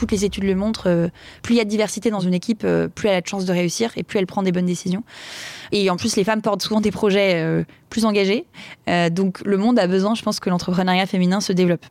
[0.00, 1.10] toutes les études le montrent,
[1.42, 3.52] plus il y a de diversité dans une équipe, plus elle a de chances de
[3.52, 5.04] réussir et plus elle prend des bonnes décisions.
[5.72, 8.46] Et en plus, les femmes portent souvent des projets plus engagés.
[9.10, 11.84] donc le monde a besoin, je pense, que l'entrepreneuriat féminin se développe.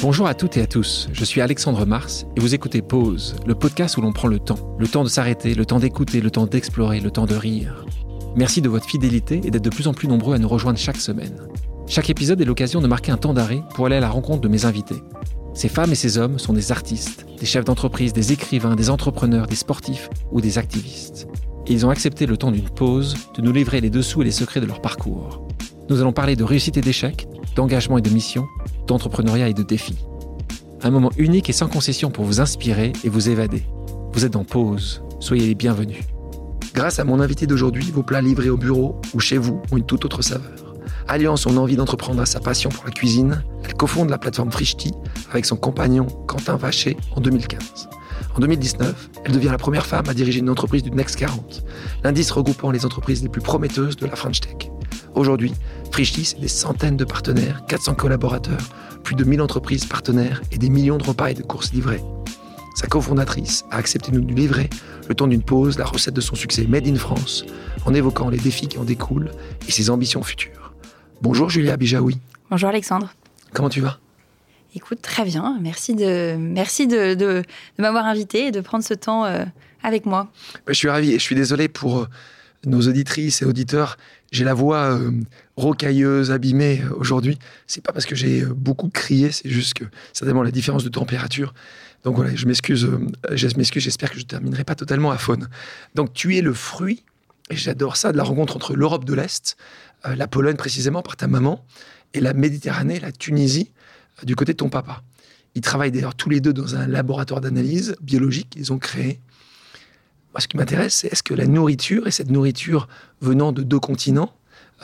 [0.00, 3.54] Bonjour à toutes et à tous, je suis Alexandre Mars et vous écoutez Pause, le
[3.54, 4.74] podcast où l'on prend le temps.
[4.78, 7.84] Le temps de s'arrêter, le temps d'écouter, le temps d'explorer, le temps de rire.
[8.34, 10.96] Merci de votre fidélité et d'être de plus en plus nombreux à nous rejoindre chaque
[10.96, 11.36] semaine.
[11.90, 14.46] Chaque épisode est l'occasion de marquer un temps d'arrêt pour aller à la rencontre de
[14.46, 15.02] mes invités.
[15.54, 19.48] Ces femmes et ces hommes sont des artistes, des chefs d'entreprise, des écrivains, des entrepreneurs,
[19.48, 21.26] des sportifs ou des activistes.
[21.66, 24.30] Et ils ont accepté le temps d'une pause de nous livrer les dessous et les
[24.30, 25.48] secrets de leur parcours.
[25.88, 27.26] Nous allons parler de réussite et d'échec,
[27.56, 28.46] d'engagement et de mission,
[28.86, 29.98] d'entrepreneuriat et de défis.
[30.82, 33.64] Un moment unique et sans concession pour vous inspirer et vous évader.
[34.12, 36.04] Vous êtes en pause, soyez les bienvenus.
[36.72, 39.86] Grâce à mon invité d'aujourd'hui, vos plats livrés au bureau ou chez vous ont une
[39.86, 40.69] toute autre saveur.
[41.08, 44.92] Alliant son envie d'entreprendre à sa passion pour la cuisine, elle cofonde la plateforme Frishti
[45.30, 47.88] avec son compagnon Quentin Vacher en 2015.
[48.36, 51.64] En 2019, elle devient la première femme à diriger une entreprise du Next 40,
[52.04, 54.70] l'indice regroupant les entreprises les plus prometteuses de la French Tech.
[55.14, 55.52] Aujourd'hui,
[55.90, 58.62] Frishti, c'est des centaines de partenaires, 400 collaborateurs,
[59.02, 62.02] plus de 1000 entreprises partenaires et des millions de repas et de courses livrées.
[62.76, 64.70] Sa cofondatrice a accepté de nous livrer,
[65.08, 67.44] le temps d'une pause, la recette de son succès Made in France,
[67.84, 69.32] en évoquant les défis qui en découlent
[69.66, 70.69] et ses ambitions futures.
[71.22, 72.18] Bonjour Julia Bijaoui.
[72.50, 73.12] Bonjour Alexandre.
[73.52, 73.98] Comment tu vas?
[74.74, 75.58] Écoute, très bien.
[75.60, 77.42] Merci de, merci de, de,
[77.78, 79.44] m'avoir invité et de prendre ce temps euh,
[79.82, 80.32] avec moi.
[80.66, 82.08] Je suis ravi et je suis désolé pour euh,
[82.64, 83.98] nos auditrices et auditeurs
[84.32, 85.10] j'ai la voix euh,
[85.56, 87.38] rocailleuse, abîmée aujourd'hui.
[87.66, 91.52] C'est pas parce que j'ai beaucoup crié, c'est juste que certainement la différence de température.
[92.04, 92.88] Donc voilà, je m'excuse,
[93.32, 95.48] je m'excuse, j'espère que je terminerai pas totalement à faune.
[95.96, 97.02] Donc tu es le fruit,
[97.50, 99.56] et j'adore ça, de la rencontre entre l'Europe de l'Est,
[100.04, 101.64] la Pologne précisément par ta maman,
[102.14, 103.70] et la Méditerranée, la Tunisie,
[104.22, 105.02] du côté de ton papa.
[105.54, 109.20] Ils travaillent d'ailleurs tous les deux dans un laboratoire d'analyse biologique qu'ils ont créé
[110.32, 112.88] moi, ce qui m'intéresse, c'est est-ce que la nourriture, et cette nourriture
[113.20, 114.32] venant de deux continents,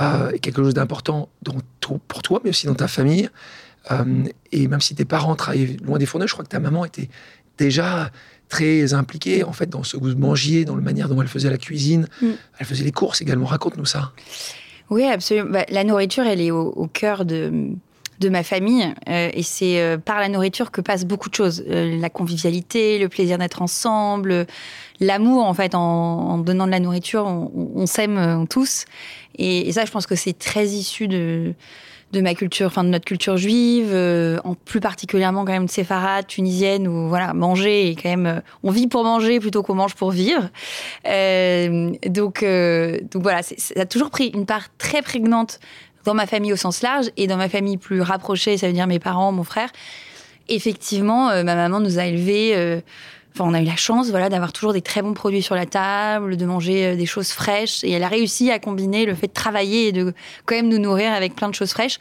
[0.01, 1.29] euh, est quelque chose d'important
[2.09, 3.31] pour toi, mais aussi dans ta famille?
[3.93, 6.85] Euh, et même si tes parents travaillaient loin des fourneaux, je crois que ta maman
[6.85, 7.09] était
[7.59, 8.11] déjà
[8.49, 11.51] très impliquée en fait dans ce goût de manger, dans la manière dont elle faisait
[11.51, 12.09] la cuisine.
[12.21, 12.27] Mm.
[12.59, 13.47] Elle faisait les courses également.
[13.47, 14.13] Raconte-nous ça.
[14.91, 15.51] Oui, absolument.
[15.51, 17.77] Bah, la nourriture, elle est au cœur de,
[18.21, 18.87] de ma famille.
[19.09, 21.65] Euh, et c'est euh, par la nourriture que passent beaucoup de choses.
[21.69, 24.47] Euh, la convivialité, le plaisir d'être ensemble,
[25.01, 28.85] l'amour, en fait, en, donnant de la nourriture, on, s'aime tous.
[29.39, 31.55] Et, ça, je pense que c'est très issu de,
[32.13, 33.93] de ma culture, enfin de notre culture juive,
[34.45, 38.71] en plus particulièrement quand même de séfarade, tunisienne, où voilà, manger est quand même, on
[38.71, 40.49] vit pour manger plutôt qu'on mange pour vivre.
[41.05, 45.59] donc, donc voilà, ça a toujours pris une part très prégnante
[46.07, 48.87] dans ma famille au sens large et dans ma famille plus rapprochée, ça veut dire
[48.87, 49.71] mes parents, mon frère.
[50.49, 52.83] Effectivement, euh, ma maman nous a élevés.
[53.41, 56.37] On a eu la chance, voilà, d'avoir toujours des très bons produits sur la table,
[56.37, 57.85] de manger euh, des choses fraîches.
[57.85, 60.15] Et elle a réussi à combiner le fait de travailler et de
[60.45, 61.99] quand même nous nourrir avec plein de choses fraîches.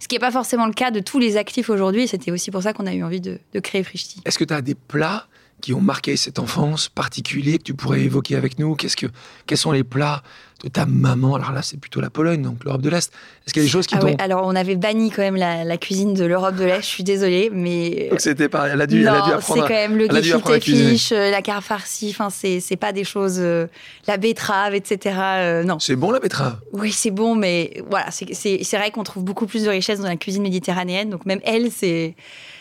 [0.00, 2.08] Ce qui n'est pas forcément le cas de tous les actifs aujourd'hui.
[2.08, 4.22] C'était aussi pour ça qu'on a eu envie de, créer Frishti.
[4.24, 5.26] Est-ce que tu as des plats
[5.60, 8.74] qui ont marqué cette enfance particulière que tu pourrais évoquer avec nous?
[8.74, 9.06] Qu'est-ce que,
[9.46, 10.22] Quels sont les plats
[10.64, 11.34] de ta maman?
[11.36, 13.12] Alors là, c'est plutôt la Pologne, donc l'Europe de l'Est.
[13.46, 15.76] Est-ce qu'il y a des choses qui ah Alors, on avait banni quand même la,
[15.76, 18.08] cuisine de l'Europe de l'Est, je suis désolée, mais...
[18.10, 18.68] Donc c'était pas...
[18.68, 21.42] Elle a dû, non, elle a dû apprendre c'est quand même le gefilte euh, la
[21.42, 23.38] carte farcie, enfin, c'est, c'est pas des choses...
[23.38, 23.66] Euh,
[24.06, 25.16] la betterave, etc.
[25.18, 25.78] Euh, non.
[25.78, 26.58] C'est bon, la betterave?
[26.72, 30.00] Oui, c'est bon, mais voilà, c'est, c'est, c'est vrai qu'on trouve beaucoup plus de richesse
[30.00, 32.14] dans la cuisine méditerranéenne, donc même elle, c'est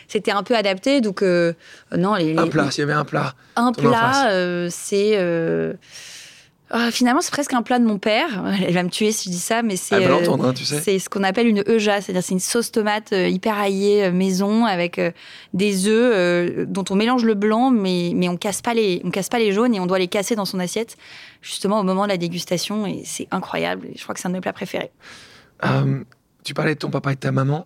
[0.09, 0.99] c'était un peu adapté.
[0.99, 1.53] Donc, euh,
[1.95, 3.35] non, les, Un plat, s'il y avait un plat.
[3.55, 5.13] Un plat, euh, c'est.
[5.15, 5.73] Euh,
[6.71, 8.43] ah, finalement, c'est presque un plat de mon père.
[8.67, 11.47] Elle va me tuer si je dis ça, mais c'est hein, c'est ce qu'on appelle
[11.47, 15.01] une euja, c'est-à-dire c'est une sauce tomate hyper aillée maison avec
[15.53, 19.29] des œufs dont on mélange le blanc, mais mais on casse pas les on casse
[19.29, 20.95] pas les jaunes et on doit les casser dans son assiette
[21.41, 23.87] justement au moment de la dégustation et c'est incroyable.
[23.95, 24.91] Je crois que c'est un de mes plats préférés.
[26.43, 27.65] tu parlais de ton papa et de ta maman.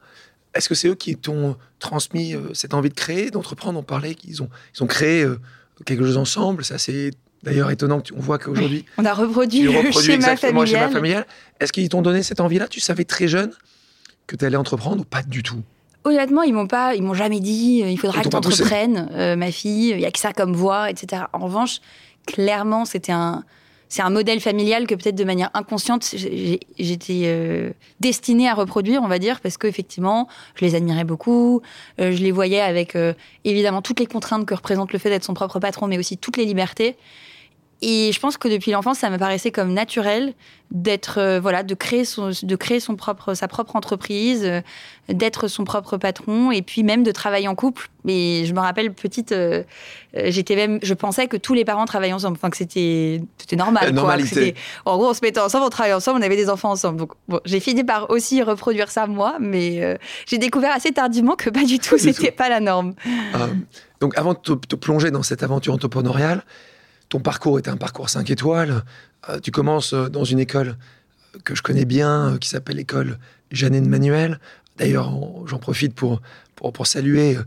[0.53, 3.79] Est-ce que c'est eux qui t'ont transmis euh, cette envie de créer, d'entreprendre?
[3.79, 5.39] On parlait qu'ils ont, ils ont créé euh,
[5.85, 6.63] quelque chose ensemble.
[6.63, 7.11] Ça, c'est
[7.41, 8.85] d'ailleurs étonnant qu'on voit qu'aujourd'hui.
[8.97, 10.91] On a reproduit, le schéma familial.
[10.91, 11.25] familial.
[11.59, 12.67] Est-ce qu'ils t'ont donné cette envie-là?
[12.67, 13.51] Tu savais très jeune
[14.27, 15.61] que tu allais entreprendre ou pas du tout?
[16.05, 19.51] Honnêtement, ils m'ont pas, ils m'ont jamais dit euh, il faudra que tu entreprennes, ma
[19.51, 21.23] fille, il y a que ça comme voie, etc.
[21.33, 21.79] En revanche,
[22.25, 23.43] clairement, c'était un,
[23.93, 26.15] c'est un modèle familial que peut-être de manière inconsciente,
[26.79, 27.69] j'étais euh,
[27.99, 31.61] destinée à reproduire, on va dire, parce qu'effectivement, je les admirais beaucoup.
[32.01, 33.13] Euh, je les voyais avec, euh,
[33.43, 36.37] évidemment, toutes les contraintes que représente le fait d'être son propre patron, mais aussi toutes
[36.37, 36.95] les libertés.
[37.85, 40.33] Et je pense que depuis l'enfance, ça me paraissait comme naturel
[40.71, 44.61] d'être, euh, voilà, de créer son, de créer son propre, sa propre entreprise, euh,
[45.09, 47.89] d'être son propre patron, et puis même de travailler en couple.
[48.07, 49.63] Et je me rappelle petite, euh,
[50.13, 53.91] j'étais même, je pensais que tous les parents travaillaient ensemble, enfin que c'était, c'était normal.
[53.91, 54.55] Normalité.
[54.85, 56.97] en gros, on se mettait ensemble, on travaillait ensemble, on avait des enfants ensemble.
[56.97, 61.49] Donc bon, j'ai fini par aussi reproduire ça moi, mais j'ai découvert assez tardivement que
[61.49, 62.93] pas du tout, c'était pas la norme.
[63.99, 66.45] donc avant de te, te plonger dans cette aventure entrepreneuriale
[67.13, 68.83] ton parcours était un parcours 5 étoiles.
[69.29, 70.77] Euh, tu commences euh, dans une école
[71.43, 73.19] que je connais bien, euh, qui s'appelle l'école
[73.51, 74.39] Jeannine Manuel.
[74.77, 75.13] D'ailleurs,
[75.45, 76.23] j'en profite pour,
[76.55, 77.37] pour, saluer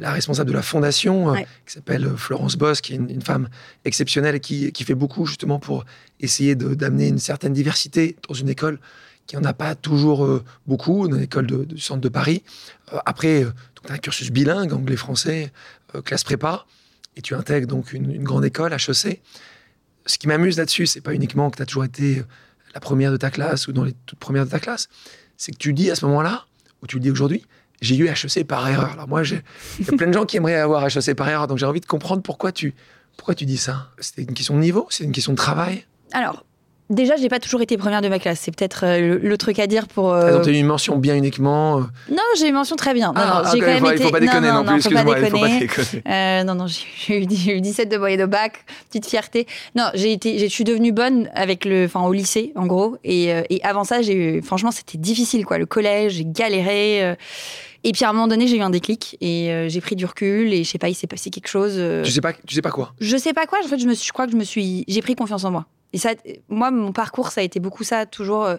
[0.00, 3.48] la responsable de la fondation, qui s'appelle Florence Boss, qui est une, femme
[3.84, 5.84] exceptionnelle et qui, qui, fait beaucoup justement pour
[6.18, 8.80] essayer d'amener une certaine diversité dans une école
[9.28, 12.42] qui n'en a pas toujours beaucoup, dans l'école du centre de Paris.
[13.06, 13.46] après,
[13.84, 15.52] tu as un cursus bilingue, anglais-français,
[16.04, 16.66] classe prépa
[17.16, 19.20] et tu intègres donc une, grande école, HEC.
[20.06, 22.22] Ce qui m'amuse là-dessus, c'est pas uniquement que tu as toujours été
[22.74, 24.88] la première de ta classe ou dans les toutes premières de ta classe,
[25.36, 26.46] c'est que tu dis à ce moment-là,
[26.82, 27.44] ou tu le dis aujourd'hui,
[27.80, 28.92] j'ai eu HEC par erreur.
[28.92, 29.42] Alors moi, il
[29.84, 31.86] y a plein de gens qui aimeraient avoir HEC par erreur, donc j'ai envie de
[31.86, 32.74] comprendre pourquoi tu,
[33.16, 33.90] pourquoi tu dis ça.
[33.98, 35.84] C'était une question de niveau, c'est une question de travail?
[36.12, 36.44] Alors,
[36.92, 38.40] Déjà, j'ai pas toujours été première de ma classe.
[38.40, 40.12] C'est peut-être euh, le, truc à dire pour.
[40.12, 40.42] Euh...
[40.44, 41.78] Ah, eu une mention bien uniquement.
[41.78, 43.14] Euh non, j'ai eu une mention très bien.
[43.14, 43.94] Non, ah, j'ai quand même été...
[43.94, 44.76] Il faut pas déconner non, non, plus.
[44.76, 46.02] Excuse-moi, il faut pas déconner.
[46.06, 49.46] Euh, non, non, j'ai eu, 17 de moyenne au bac, petite fierté.
[49.74, 52.98] Non, j'ai été, je suis devenue bonne avec le, enfin au lycée en gros.
[53.04, 55.56] Et, et avant ça, j'ai eu, franchement, c'était difficile quoi.
[55.56, 57.16] Le collège, j'ai galéré.
[57.84, 60.52] Et puis à un moment donné, j'ai eu un déclic et j'ai pris du recul
[60.52, 61.80] et je sais pas, il s'est passé quelque chose.
[62.04, 62.92] Tu sais pas, tu sais pas quoi?
[63.00, 63.60] Je sais pas quoi.
[63.64, 65.66] En fait, je me, je crois que je me suis, j'ai pris confiance en moi.
[65.92, 66.10] Et ça,
[66.48, 68.56] moi, mon parcours, ça a été beaucoup ça, toujours euh,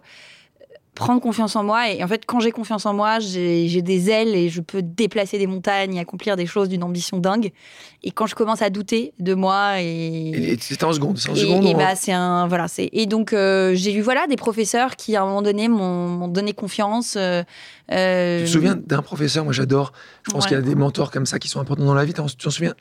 [0.95, 1.89] prendre confiance en moi.
[1.91, 5.37] Et en fait, quand j'ai confiance en moi, j'ai des ailes et je peux déplacer
[5.37, 7.51] des montagnes, accomplir des choses d'une ambition dingue.
[8.03, 11.65] Et quand je commence à douter de moi et, c'est en seconde, c'est en seconde.
[11.65, 15.15] Et, bah, c'est un voilà, c'est et donc euh, j'ai eu voilà des professeurs qui
[15.15, 17.15] à un moment donné m'ont donné confiance.
[17.17, 17.43] Euh,
[17.91, 19.93] euh, tu te souviens d'un professeur Moi, j'adore.
[20.23, 22.13] Je pense qu'il y a des mentors comme ça qui sont importants dans la vie.
[22.13, 22.73] Tu t'en souviens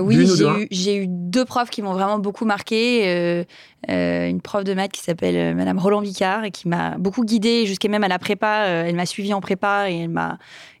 [0.00, 0.28] Oui,
[0.70, 3.44] j'ai eu, eu, deux profs qui m'ont vraiment beaucoup marqué.
[3.88, 7.88] une prof de maths qui s'appelle Madame Roland Vicard et qui m'a beaucoup guidée jusqu'à
[7.88, 8.66] même à la prépa.
[8.66, 10.38] elle m'a suivie en prépa et elle m'a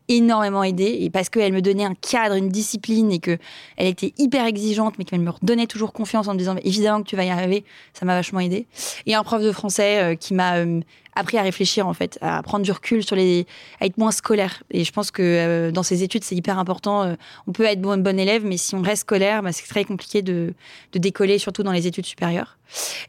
[0.08, 3.38] énormément aidé et parce qu'elle me donnait un cadre, une discipline et que
[3.76, 7.08] elle était hyper exigeante mais qu'elle me redonnait toujours confiance en me disant évidemment que
[7.08, 8.66] tu vas y arriver, ça m'a vachement aidé.
[9.06, 10.80] Et un prof de français euh, qui m'a euh,
[11.14, 13.46] appris à réfléchir en fait, à prendre du recul sur les,
[13.80, 14.62] à être moins scolaire.
[14.70, 17.14] Et je pense que euh, dans ces études c'est hyper important.
[17.46, 20.22] on peut être bon, bon élève mais si on reste scolaire, bah, c'est très compliqué
[20.22, 20.54] de,
[20.92, 22.56] de, décoller, surtout dans les études supérieures.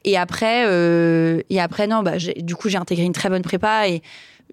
[0.04, 0.64] Et après,
[1.50, 4.02] et après non, bah, du coup j'ai intégré une très bonne prépa et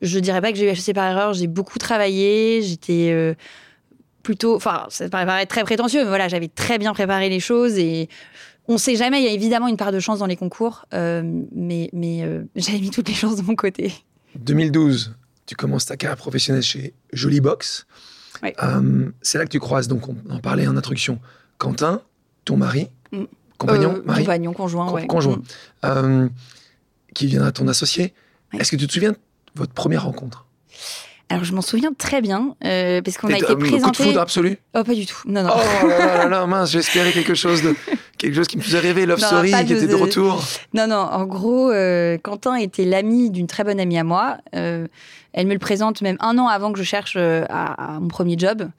[0.02, 3.34] je dirais pas que j'ai eu HEC par erreur, j'ai beaucoup travaillé, j'étais euh,
[4.22, 8.08] plutôt, enfin, ça paraît très prétentieux, mais voilà, j'avais très bien préparé les choses et
[8.68, 11.22] on sait jamais, il y a évidemment une part de chance dans les concours, euh,
[11.54, 13.92] mais, mais euh, j'avais mis toutes les chances de mon côté.
[14.36, 15.14] 2012,
[15.46, 17.86] tu commences ta carrière professionnelle chez Jolie Box.
[19.22, 21.20] c'est là que tu croises, donc on en parlait en introduction,
[21.58, 22.02] Quentin,
[22.44, 23.24] ton mari, mm.
[23.56, 25.06] compagnon, mari, compagnon, conjoint, ouais.
[25.06, 25.40] conjoint,
[25.82, 26.28] mm.
[27.14, 28.12] qui viendra ton associé.
[28.52, 29.14] Est-ce que tu te souviens
[29.56, 30.46] votre première rencontre
[31.28, 33.82] alors je m'en souviens très bien euh, parce qu'on a été présenté.
[33.82, 35.18] Coup de foudre absolu Oh pas du tout.
[35.26, 35.50] Non non.
[35.52, 37.74] Oh là là, là mince, j'espérais quelque chose de
[38.16, 40.40] quelque chose qui me faisait rêver, Love Story qui était de retour.
[40.72, 44.36] Non non, en gros, euh, Quentin était l'ami d'une très bonne amie à moi.
[44.54, 44.86] Euh,
[45.32, 48.70] elle me le présente même un an avant que je cherche à, mon premier job.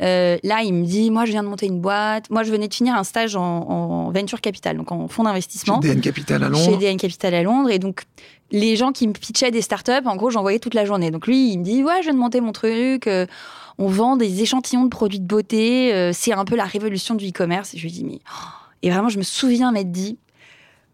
[0.00, 2.30] Là, il me dit, moi, je viens de monter une boîte.
[2.30, 5.82] Moi, je venais de finir un stage en, venture capital, donc en fonds d'investissement.
[5.82, 6.64] Chez DN Capital à Londres.
[6.64, 7.68] Chez DN Capital à Londres.
[7.68, 8.04] Et donc,
[8.50, 11.10] les gens qui me pitchaient des startups, en gros, j'en voyais toute la journée.
[11.10, 13.06] Donc lui, il me dit, ouais, je viens de monter mon truc.
[13.06, 13.26] Euh,
[13.78, 16.10] on vend des échantillons de produits de beauté.
[16.14, 17.74] c'est un peu la révolution du e-commerce.
[17.74, 18.20] Et je lui dis, mais...
[18.30, 18.66] Oh.
[18.82, 20.18] Et vraiment, je me souviens m'être dit,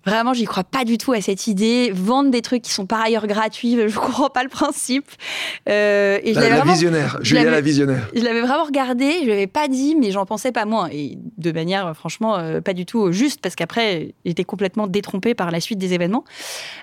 [0.05, 1.93] Vraiment, j'y crois pas du tout à cette idée.
[1.95, 5.09] Vendre des trucs qui sont par ailleurs gratuits, je comprends pas le principe.
[5.69, 8.09] Euh, et la, la visionnaire, Julia la visionnaire.
[8.15, 10.89] Je l'avais vraiment regardé, je l'avais pas dit, mais j'en pensais pas moins.
[10.91, 15.51] Et de manière, franchement, euh, pas du tout juste, parce qu'après, j'étais complètement détrompée par
[15.51, 16.25] la suite des événements.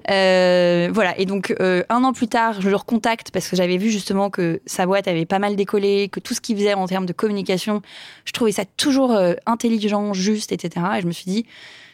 [0.10, 3.78] Euh, voilà, et donc euh, un an plus tard, je le recontacte parce que j'avais
[3.78, 6.88] vu justement que sa boîte avait pas mal décollé, que tout ce qu'il faisait en
[6.88, 7.82] termes de communication,
[8.26, 10.86] je trouvais ça toujours euh, intelligent, juste, etc.
[10.98, 11.46] Et je me suis dit,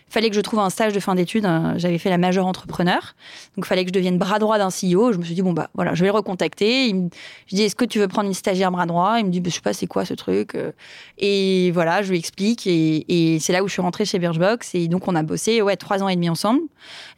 [0.10, 1.46] fallait que je trouve un stage de fin d'études.
[1.46, 1.74] Hein.
[1.78, 3.16] J'avais fait la majeure entrepreneur.
[3.56, 5.12] Donc, il fallait que je devienne bras droit d'un CEO.
[5.12, 6.88] Je me suis dit, bon, bah, voilà, je vais le recontacter.
[6.88, 7.10] Il me...
[7.48, 9.16] Je dis, est-ce que tu veux prendre une stagiaire bras droit?
[9.20, 10.72] Il me dit, bah, je sais pas, c'est quoi ce truc euh.
[11.18, 12.68] Et voilà, je lui explique.
[12.68, 14.76] Et, c'est là où je suis rentrée chez Birchbox.
[14.76, 16.62] Et donc, on a bossé, ouais, trois ans et demi ensemble.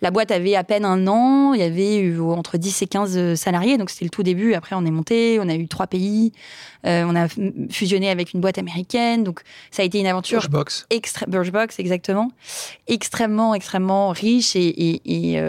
[0.01, 1.53] La boîte avait à peine un an.
[1.53, 3.77] Il y avait entre 10 et 15 euh, salariés.
[3.77, 4.53] Donc, c'était le tout début.
[4.53, 5.39] Après, on est monté.
[5.41, 6.32] On a eu trois pays.
[6.88, 7.27] Euh, on a
[7.70, 9.24] fusionné avec une boîte américaine.
[9.24, 9.41] Donc,
[9.72, 10.39] ça a été une aventure.
[10.39, 10.88] Birchbox.
[10.89, 11.25] Extra...
[11.27, 12.32] Birchbox, exactement.
[12.88, 15.41] extrêmement, extrêmement riche et,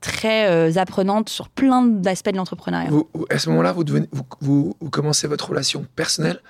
[0.00, 2.90] très apprenante sur plein d'aspects de l'entrepreneuriat.
[3.28, 3.84] À ce moment-là, vous,
[4.40, 6.40] vous, vous, commencez votre relation personnelle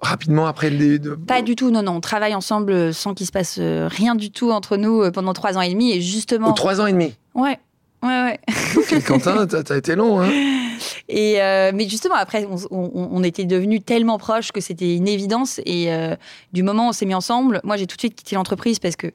[0.00, 1.96] rapidement après les deux Pas du tout, non, non.
[1.96, 5.60] On travaille ensemble sans qu'il se passe rien du tout entre nous pendant trois ans
[5.60, 5.92] et demi.
[5.92, 6.50] Et justement.
[6.50, 7.58] Ou trois ans et demi Ouais.
[8.02, 9.00] Ouais, ouais.
[9.06, 10.30] Quentin, t'as été long, hein
[11.12, 15.60] Euh, mais justement, après, on, était devenus tellement proches que c'était une évidence.
[15.64, 16.16] Et euh,
[16.52, 18.96] du moment où on s'est mis ensemble, moi, j'ai tout de suite quitté l'entreprise parce
[18.96, 19.08] que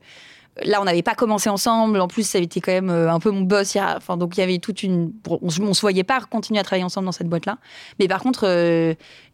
[0.63, 2.00] là, on n'avait pas commencé ensemble.
[2.00, 3.77] En plus, ça avait été quand même euh, un peu mon boss.
[4.10, 5.12] Donc, il y avait toute une.
[5.30, 7.58] On, ne se voyait pas continuer à travailler ensemble dans cette boîte-là.
[8.00, 8.46] Mais par contre,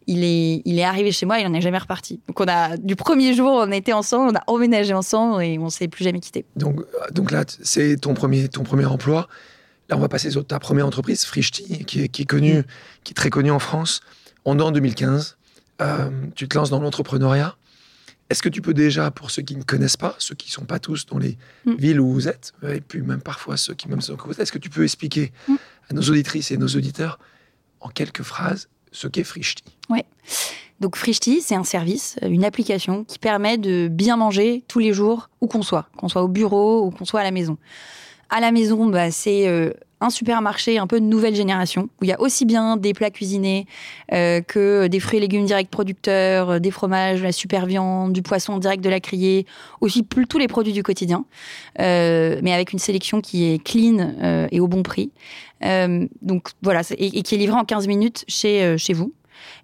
[0.06, 2.20] il, est, arrivé chez moi il n'en est jamais reparti.
[2.28, 5.70] Donc, on du premier jour, on était ensemble, on a emménagé ensemble et on ne
[5.70, 6.44] s'est plus jamais quitté.
[6.56, 6.80] Donc,
[7.12, 9.28] donc là, c'est ton premier, ton premier emploi.
[9.88, 12.62] Là, on va passer sur ta première entreprise, Frischti, qui est, qui est connue,
[13.02, 14.00] qui est très connue en France.
[14.44, 15.36] On est en 2015.
[15.82, 17.56] Euh, tu te lances dans l'entrepreneuriat.
[18.30, 20.64] Est-ce que tu peux déjà, pour ceux qui ne connaissent pas, ceux qui ne sont
[20.64, 21.36] pas tous dans les
[21.66, 21.74] mm.
[21.74, 24.52] villes où vous êtes, et puis même parfois ceux qui même sont vous êtes, est-ce
[24.52, 25.54] que tu peux expliquer mm.
[25.90, 27.18] à nos auditrices et nos auditeurs,
[27.80, 30.00] en quelques phrases, ce qu'est Frischti Oui.
[30.80, 35.28] Donc Frischti, c'est un service, une application qui permet de bien manger tous les jours,
[35.40, 37.58] où qu'on soit, qu'on soit au bureau ou qu'on soit à la maison.
[38.30, 42.08] À la maison, bah, c'est euh, un supermarché un peu de nouvelle génération, où il
[42.08, 43.66] y a aussi bien des plats cuisinés
[44.12, 48.22] euh, que des fruits et légumes directs producteurs, euh, des fromages, la super viande, du
[48.22, 49.46] poisson direct de la criée,
[49.80, 51.24] aussi tous les produits du quotidien,
[51.78, 55.10] mais avec une sélection qui est clean et au bon prix.
[56.22, 59.12] donc voilà, et, qui est livré en 15 minutes chez, chez vous.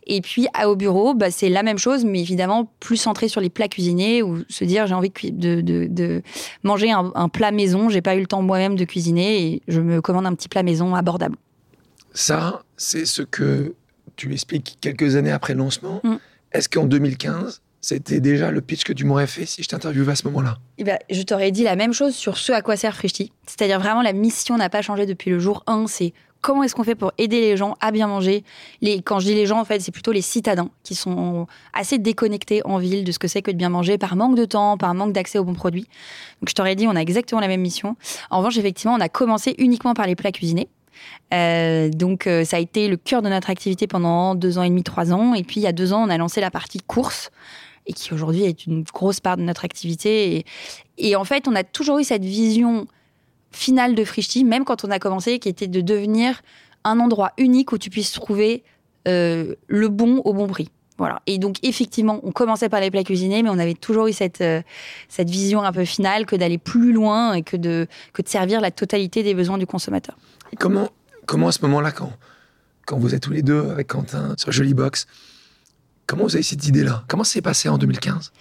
[0.07, 3.51] Et puis, au bureau, bah, c'est la même chose, mais évidemment plus centré sur les
[3.51, 6.23] plats cuisinés ou se dire j'ai envie de, de,
[6.63, 7.89] manger un, plat maison.
[7.89, 10.63] J'ai pas eu le temps moi-même de cuisiner et je me commande un petit plat
[10.63, 11.37] maison abordable.
[12.13, 13.75] Ça, c'est ce que
[14.17, 16.01] tu expliques quelques années après le lancement.
[16.03, 16.17] Mm.
[16.53, 20.17] Est-ce qu'en 2015, c'était déjà le pitch que tu m'aurais fait si je t'interviewais à
[20.17, 20.59] ce moment-là?
[20.79, 23.33] Eh ben, Je t'aurais dit la même chose sur ce à quoi sert Frishti.
[23.47, 25.87] C'est-à-dire vraiment la mission n'a pas changé depuis le jour 1.
[25.87, 28.45] C'est comment est-ce qu'on fait pour aider les gens à bien manger?
[28.81, 31.99] Les, Quand je dis les gens, en fait, c'est plutôt les citadins qui sont assez
[31.99, 34.77] déconnectés en ville de ce que c'est que de bien manger par manque de temps,
[34.77, 35.87] par manque d'accès aux bons produits.
[36.41, 37.97] Donc je t'aurais dit, on a exactement la même mission.
[38.31, 40.69] En revanche, effectivement, on a commencé uniquement par les plats cuisinés.
[41.33, 44.69] Euh, donc euh, ça a été le cœur de notre activité pendant deux ans et
[44.69, 45.35] demi, trois ans.
[45.35, 47.31] Et puis il y a deux ans, on a lancé la partie course
[47.87, 50.37] et qui aujourd'hui est une grosse part de notre activité.
[50.37, 50.45] Et,
[50.99, 52.87] et en fait, on a toujours eu cette vision
[53.51, 56.43] finale de Frischti, même quand on a commencé, qui était de devenir
[56.85, 58.63] un endroit unique où tu puisses trouver
[59.09, 60.71] euh, le bon au bon prix.
[60.99, 61.23] Voilà.
[61.27, 64.43] Et donc, effectivement, on commençait par les plats cuisinés, mais on avait toujours eu cette,
[64.43, 64.61] euh,
[65.09, 68.61] cette vision un peu finale que d'aller plus loin et que de, que de servir
[68.61, 70.17] la totalité des besoins du consommateur.
[70.59, 70.91] comment,
[71.25, 72.13] comment à ce moment-là, quand,
[72.87, 75.07] quand vous êtes tous les deux avec Quentin sur Jolie Box,
[76.07, 77.05] comment vous avez cette idée-là?
[77.09, 78.33] Comment ça s'est passé en 2015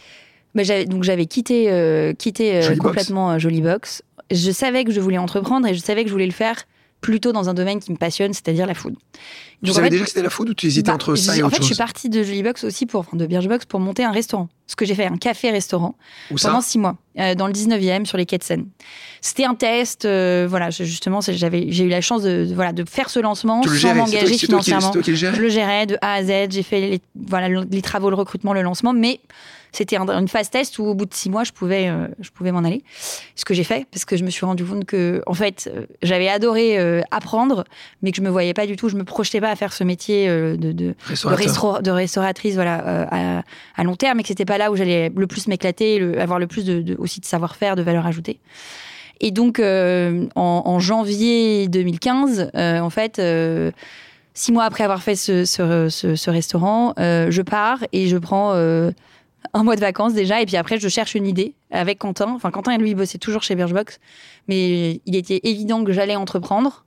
[0.56, 5.17] bah, j'avais, donc j'avais quitté, euh, quitté complètement Jolie Box je savais que je voulais
[5.17, 6.63] entreprendre et je savais que je voulais le faire
[7.01, 8.95] plutôt dans un domaine qui me passionne, c'est-à-dire la food.
[9.63, 11.50] Tu savais déjà que c'était la food ou tu hésitais bah, entre ça et autre
[11.50, 14.04] chose En fait, je suis partie de Jollybox aussi pour, enfin, de Birchbox pour monter
[14.04, 14.48] un restaurant.
[14.68, 15.96] Ce que j'ai fait, un café-restaurant
[16.42, 18.68] pendant six mois, euh, dans le 19e, sur les quais de Seine.
[19.20, 23.20] C'était un test, euh, voilà, justement, j'ai eu la chance de, voilà, de faire ce
[23.20, 24.94] lancement sans m'engager financièrement.
[24.94, 28.54] je le gérais de A à Z, j'ai fait les, voilà, les travaux, le recrutement,
[28.54, 29.20] le lancement, mais
[29.72, 32.51] c'était une phase test où au bout de six mois, je pouvais, euh, je pouvais
[32.51, 32.84] m'en aller.
[33.36, 36.28] Ce que j'ai fait, parce que je me suis rendu compte que, en fait, j'avais
[36.28, 37.66] adoré euh, apprendre,
[38.01, 39.84] mais que je me voyais pas du tout, je me projetais pas à faire ce
[39.84, 40.96] métier de, de, de,
[41.91, 43.44] restauratrice voilà,
[43.75, 46.48] à, long terme, et que c'était pas là où j'allais le plus m'éclater, avoir le
[46.48, 48.39] plus de, aussi de savoir-faire, de valeur ajoutée.
[49.22, 53.22] Et donc, en, janvier 2015, en fait,
[54.34, 58.53] six mois après avoir fait ce, ce, ce restaurant, je pars et je prends
[59.53, 62.32] un mois de vacances déjà, et puis après, je cherche une idée avec Quentin.
[62.36, 64.00] Enfin, Quentin et lui bossaient toujours chez Birchbox,
[64.48, 66.86] mais il était évident que j'allais entreprendre.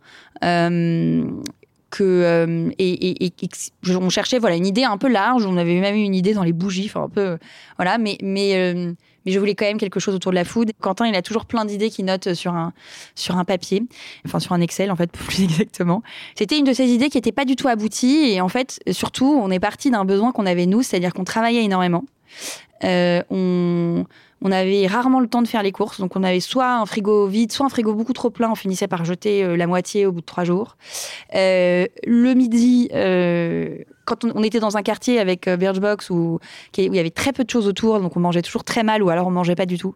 [2.00, 3.32] Euh, euh, et,
[3.88, 5.46] on cherchait voilà une idée un peu large.
[5.46, 7.38] On avait même eu une idée dans les bougies, enfin un peu
[7.76, 8.92] voilà, mais mais euh,
[9.24, 10.72] mais je voulais quand même quelque chose autour de la food.
[10.80, 12.72] Quentin, il a toujours plein d'idées qu'il note sur un
[13.14, 13.82] sur un papier,
[14.26, 16.02] enfin sur un Excel en fait plus exactement.
[16.34, 19.38] C'était une de ces idées qui n'était pas du tout aboutie et en fait surtout
[19.42, 22.04] on est parti d'un besoin qu'on avait nous, c'est-à-dire qu'on travaillait énormément.
[22.84, 24.02] Euh,
[24.50, 27.52] avait rarement le temps de faire les courses, donc on avait soit un frigo vide,
[27.52, 28.50] soit un frigo beaucoup trop plein.
[28.50, 30.76] On finissait par jeter euh, la moitié au bout de trois jours.
[31.34, 32.88] Euh, le midi,
[34.04, 36.40] quand on, était dans un quartier avec Birchbox où, où,
[36.76, 39.10] il y avait très peu de choses autour, donc on mangeait toujours très mal ou
[39.10, 39.94] alors on mangeait pas du tout.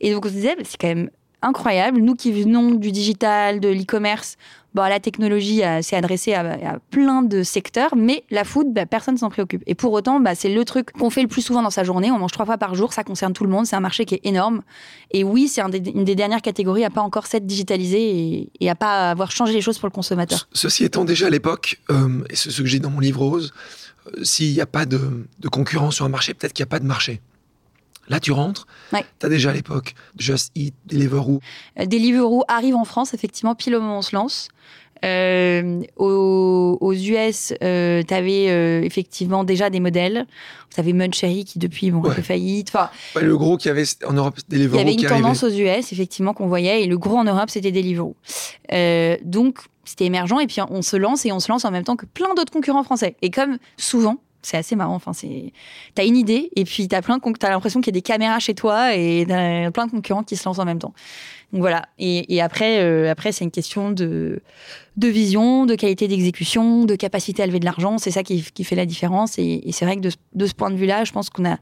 [0.00, 1.10] Et donc on se disait, c'est quand même
[1.42, 2.00] incroyable.
[2.00, 4.36] Nous qui venons du digital, de l'e-commerce,
[4.74, 9.30] bon, la technologie s'est adressée à, plein de secteurs, mais la food, bah, personne s'en
[9.30, 9.62] préoccupe.
[9.66, 12.10] Et pour autant, bah, c'est le truc qu'on fait le plus souvent dans sa journée.
[12.10, 13.66] On mange trois fois par jour, ça concerne tout le monde.
[13.66, 14.62] C'est un marché qui est énorme.
[15.10, 19.10] Et oui, c'est une des dernières catégories à pas encore s'être digitalisée et, à pas
[19.10, 20.48] avoir changé les choses pour le consommateur.
[20.52, 23.52] Ceci étant déjà à l'époque, euh, et c'est ce que j'ai dans mon livre rose,
[24.06, 26.70] euh, s'il n'y a pas de, de concurrence sur un marché, peut-être qu'il n'y a
[26.70, 27.20] pas de marché.
[28.08, 31.40] Là, tu rentres, tu as déjà à l'époque Just Eat, Deliveroo.
[31.78, 34.48] Euh, Deliveroo arrive en France, effectivement, pile au moment où on se lance.
[35.04, 40.26] Euh, aux, US, euh, tu avais effectivement déjà des modèles.
[40.72, 42.68] Tu avais Munchery qui depuis bon, fait faillite.
[42.72, 42.90] Enfin,
[43.20, 44.76] le gros qui avait en Europe, Deliveroo.
[44.76, 46.82] Il y avait une tendance aux US, effectivement, qu'on voyait.
[46.82, 48.16] Et le gros en Europe, c'était Deliveroo.
[49.24, 50.40] donc, c'était émergent.
[50.40, 52.52] Et puis, on se lance et on se lance en même temps que plein d'autres
[52.52, 53.16] concurrents français.
[53.22, 54.94] Et comme souvent, c'est assez marrant.
[54.94, 55.52] Enfin, c'est,
[55.94, 58.54] t'as une idée et puis t'as plein, t'as l'impression qu'il y a des caméras chez
[58.54, 60.94] toi et t'as plein de concurrents qui se lancent en même temps.
[61.52, 61.86] Donc voilà.
[61.98, 64.40] Et, après, euh, après, c'est une question de,
[64.96, 67.98] de vision, de qualité d'exécution, de capacité à lever de l'argent.
[67.98, 69.38] C'est ça qui, qui, fait la différence.
[69.38, 71.58] Et, c'est vrai que de, de, ce point de vue-là, je pense qu'on a,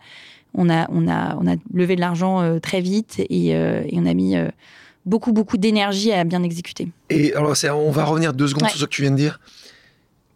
[0.54, 3.98] on a, on a, on a levé de l'argent euh, très vite et, euh, et,
[3.98, 4.36] on a mis
[5.06, 6.88] beaucoup, beaucoup d'énergie à bien exécuter.
[7.08, 9.40] Et alors, on va revenir deux secondes sur ce que tu viens de dire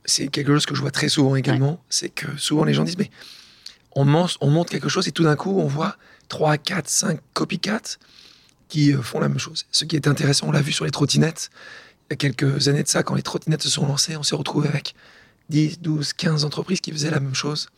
[0.05, 2.99] c'est quelque chose que je vois très souvent également, c'est que souvent les gens disent,
[2.99, 3.11] mais
[3.93, 4.07] on,
[4.41, 5.97] on monte quelque chose et tout d'un coup, on voit
[6.29, 7.99] 3, 4, 5 copycats
[8.69, 9.67] qui euh, font la même chose.
[9.71, 11.51] Ce qui est intéressant, on l'a vu sur les trottinettes.
[12.11, 14.37] Il y a quelques années de ça, quand les trottinettes se sont lancées, on s'est
[14.37, 14.95] retrouvé avec
[15.51, 17.69] 10, 12, 15 entreprises qui faisaient la même chose.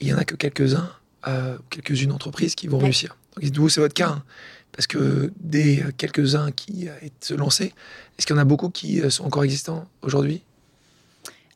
[0.00, 0.90] il n'y en a que quelques-uns,
[1.26, 3.16] euh, quelques-unes entreprises qui vont réussir.
[3.36, 4.10] Donc, vous, c'est votre cas.
[4.10, 4.22] Hein.
[4.72, 6.88] parce que des quelques-uns qui
[7.20, 7.72] se lancés,
[8.18, 10.42] est-ce qu'il y en a beaucoup qui euh, sont encore existants aujourd'hui?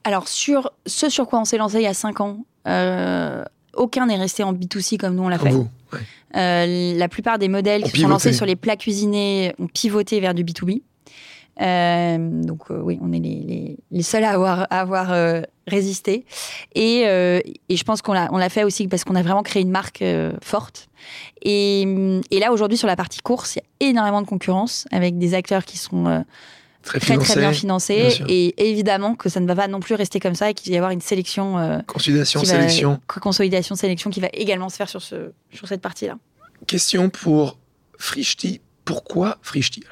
[0.06, 3.42] Alors, sur ce sur quoi on s'est lancé il y a 5 ans, euh,
[3.74, 5.52] aucun n'est resté en B2C comme nous on l'a fait.
[6.36, 10.32] Euh, la plupart des modèles qui sont lancés sur les plats cuisinés ont pivoté vers
[10.32, 10.82] du B2B.
[11.60, 16.24] Euh, donc oui, on est les, seuls à avoir, avoir résisté.
[16.76, 19.62] Et, et, je pense qu'on l'a, on l'a fait aussi parce qu'on a vraiment créé
[19.62, 20.04] une marque
[20.40, 20.86] forte.
[21.42, 21.82] Et,
[22.30, 25.34] et là, aujourd'hui, sur la partie course, il y a énormément de concurrence avec des
[25.34, 26.24] acteurs qui sont
[26.86, 28.20] très, très, bien financé.
[28.28, 30.74] Et évidemment que ça ne va pas non plus rester comme ça et qu'il va
[30.74, 31.58] y avoir une sélection.
[31.58, 33.00] Euh, consolidation, sélection.
[33.06, 36.18] consolidation, sélection qui va également se faire sur, ce, sur cette partie-là.
[36.66, 37.58] Question pour
[37.98, 38.60] Frischti.
[38.84, 39.82] Pourquoi Frischti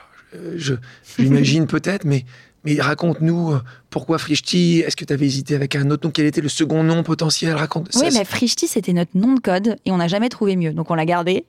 [0.56, 0.74] Je
[1.18, 2.24] J'imagine peut-être, mais,
[2.64, 4.80] mais raconte-nous euh, pourquoi Frischti?
[4.80, 6.06] Est-ce que tu avais hésité avec un autre?
[6.06, 7.54] Nom Quel était le second nom potentiel?
[7.54, 7.90] Raconte.
[7.96, 10.72] Oui, mais Frischti, c'était notre nom de code et on n'a jamais trouvé mieux.
[10.72, 11.46] Donc on l'a gardé.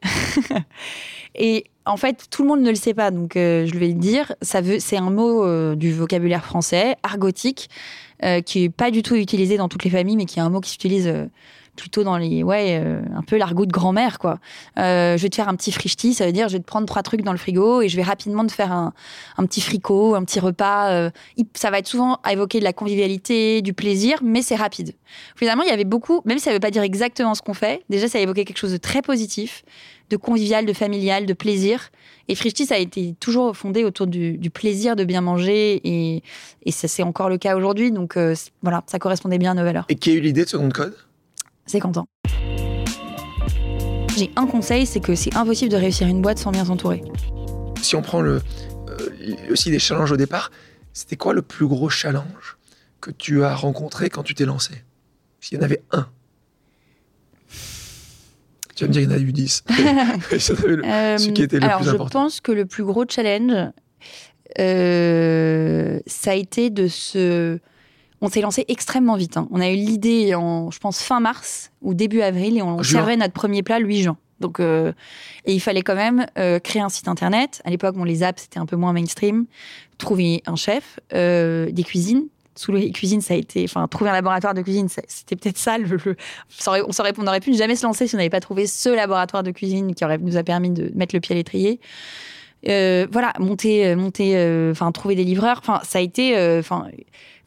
[1.35, 3.93] et en fait, tout le monde ne le sait pas, donc euh, je vais le
[3.93, 4.33] dire.
[4.41, 7.69] Ça veut, c'est un mot euh, du vocabulaire français, argotique,
[8.23, 10.49] euh, qui est pas du tout utilisé dans toutes les familles, mais qui est un
[10.49, 11.13] mot qui s'utilise
[11.75, 14.39] plutôt dans les, ouais, un peu l'argot de grand-mère, quoi.
[14.77, 17.03] je vais te faire un petit frichti, ça veut dire je vais te prendre trois
[17.03, 18.93] trucs dans le frigo et je vais rapidement te faire un,
[19.37, 21.09] un petit fricot, un petit repas.
[21.53, 24.93] ça va être souvent à évoquer de la convivialité, du plaisir, mais c'est rapide.
[25.35, 27.83] Finalement, il y avait beaucoup, même si ça veut pas dire exactement ce qu'on fait.
[27.89, 29.63] Déjà, ça évoquait quelque chose de très positif
[30.09, 31.89] de convivial, de familial, de plaisir.
[32.27, 36.23] Et Frischti, ça a été toujours fondé autour du, plaisir de bien manger et,
[36.71, 37.91] ça c'est encore le cas aujourd'hui.
[37.91, 39.85] Donc euh, voilà, ça correspondait bien à nos valeurs.
[39.89, 40.95] Et qui a eu l'idée de ce code?
[41.65, 42.05] C'est Quentin.
[44.17, 47.03] J'ai un conseil, c'est que c'est impossible de réussir une boîte sans bien s'entourer.
[47.81, 48.41] Si on prend le,
[48.89, 50.51] euh, aussi des challenges au départ,
[50.93, 52.57] c'était quoi le plus gros challenge
[53.01, 54.83] que tu as rencontré quand tu t'es lancé?
[55.41, 56.07] S'il y en avait un
[58.75, 59.63] tu vas me dire qu'il y en a eu 10.
[60.37, 62.19] ce qui était le alors, plus important.
[62.19, 63.71] Je pense que le plus gros challenge,
[64.59, 67.59] euh, ça a été de se.
[68.25, 69.37] On s'est lancé extrêmement vite.
[69.37, 69.47] Hein.
[69.51, 73.17] On a eu l'idée en, je pense, fin mars ou début avril et on servait
[73.17, 74.17] notre premier plat le 8 juin.
[74.39, 74.93] Donc, euh,
[75.45, 77.61] et il fallait quand même euh, créer un site internet.
[77.65, 79.45] À l'époque, bon, les apps, c'était un peu moins mainstream.
[79.99, 84.53] Trouver un chef, des cuisines, sous les cuisines, ça a été, enfin, trouver un laboratoire
[84.53, 85.77] de cuisine, c'était peut-être ça.
[85.77, 85.97] Le,
[86.67, 88.89] on, aurait, on aurait pu ne jamais se lancer si on n'avait pas trouvé ce
[88.89, 91.79] laboratoire de cuisine qui aurait nous a permis de mettre le pied à l'étrier.
[92.67, 95.59] Euh, voilà, monter, euh, monter, euh, enfin, trouver des livreurs.
[95.59, 96.87] Enfin, ça a été, enfin,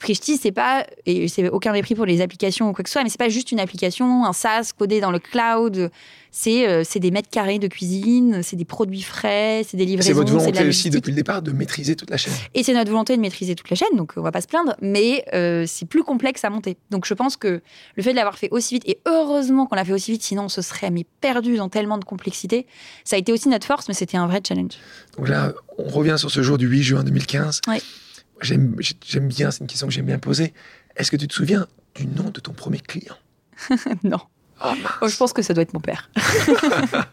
[0.00, 3.02] Frishti, c'est pas, et c'est aucun mépris pour les applications ou quoi que ce soit,
[3.02, 5.90] mais c'est pas juste une application, un SaaS codé dans le cloud.
[6.30, 10.08] C'est c'est des mètres carrés de cuisine, c'est des produits frais, c'est des livraisons.
[10.08, 12.34] C'est votre volonté aussi depuis le départ de maîtriser toute la chaîne.
[12.54, 14.76] Et c'est notre volonté de maîtriser toute la chaîne, donc on va pas se plaindre,
[14.82, 15.24] mais
[15.66, 16.76] c'est plus complexe à monter.
[16.90, 17.62] Donc je pense que
[17.96, 20.44] le fait de l'avoir fait aussi vite, et heureusement qu'on l'a fait aussi vite, sinon
[20.44, 22.66] on se serait mis perdu dans tellement de complexité,
[23.04, 24.74] ça a été aussi notre force, mais c'était un vrai challenge.
[25.16, 27.62] Donc là, on revient sur ce jour du 8 juin 2015.
[28.40, 28.74] J'aime
[29.28, 30.52] bien, c'est une question que j'aime bien poser.
[30.96, 33.14] Est-ce que tu te souviens du nom de ton premier client?
[34.04, 34.18] Non.
[34.64, 34.72] Oh,
[35.02, 36.10] oh, je pense que ça doit être mon père.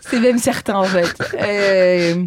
[0.00, 1.14] c'est même certain en fait.
[1.40, 2.24] Euh,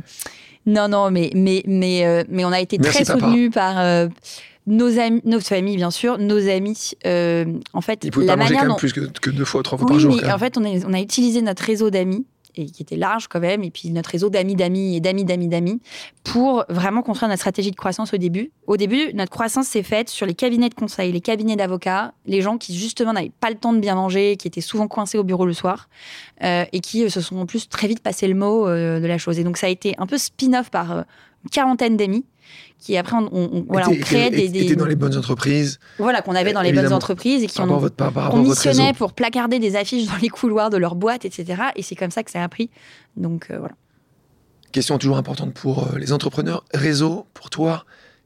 [0.65, 4.07] non, non, mais, mais, mais, euh, mais on a été Merci, très soutenus par euh,
[4.67, 6.91] nos amis, nos familles, bien sûr, nos amis.
[7.73, 9.45] En fait, Il pouvait la pas manger manière quand même dont- plus que, que deux
[9.45, 10.15] fois, trois fois oui, par jour.
[10.15, 10.31] même.
[10.31, 13.39] en fait, on a, on a utilisé notre réseau d'amis, et qui était large quand
[13.39, 15.81] même, et puis notre réseau d'amis, d'amis et d'amis, d'amis, d'amis,
[16.23, 18.51] pour vraiment construire notre stratégie de croissance au début.
[18.67, 22.41] Au début, notre croissance s'est faite sur les cabinets de conseil, les cabinets d'avocats, les
[22.41, 25.23] gens qui justement n'avaient pas le temps de bien manger, qui étaient souvent coincés au
[25.23, 25.89] bureau le soir,
[26.43, 29.07] euh, et qui euh, se sont en plus très vite passé le mot euh, de
[29.07, 29.39] la chose.
[29.39, 31.05] Et donc ça a été un peu spin-off par
[31.43, 32.25] une quarantaine d'amis.
[32.79, 36.53] Qui après, on, on- voilà, créait des, des- dans les bonnes entreprises, voilà qu'on avait
[36.53, 39.75] dans les bonnes entreprises et qui votre, par, par on votre missionnait pour placarder des
[39.75, 41.63] affiches dans les couloirs de leur boîte, etc.
[41.75, 42.69] Et c'est comme ça que ça a pris.
[43.17, 43.73] Donc euh, voilà.
[44.71, 46.63] Question toujours importante pour euh, les entrepreneurs.
[46.73, 47.85] Réseau, pour toi,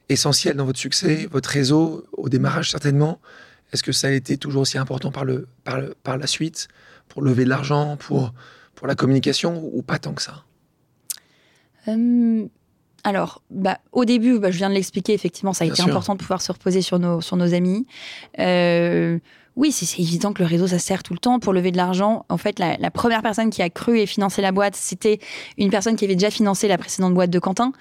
[0.09, 3.19] essentiel dans votre succès, votre réseau, au démarrage certainement.
[3.71, 6.67] Est-ce que ça a été toujours aussi important par, le, par, le- par la suite,
[7.07, 8.33] pour lever de l'argent, pour,
[8.75, 10.43] pour la communication, ou pas tant que ça?
[11.88, 12.45] Euh,
[13.03, 15.89] alors, bah, au début, bah, je viens de l'expliquer, effectivement, ça a Bien été sûr.
[15.91, 17.85] important de pouvoir se reposer sur nos, sur nos amis.
[18.39, 19.19] Euh,
[19.60, 22.26] oui, c'est évident que le réseau, ça sert tout le temps pour lever de l'argent.
[22.30, 25.19] En fait, la, la première personne qui a cru et financé la boîte, c'était
[25.58, 27.74] une personne qui avait déjà financé la précédente boîte de Quentin,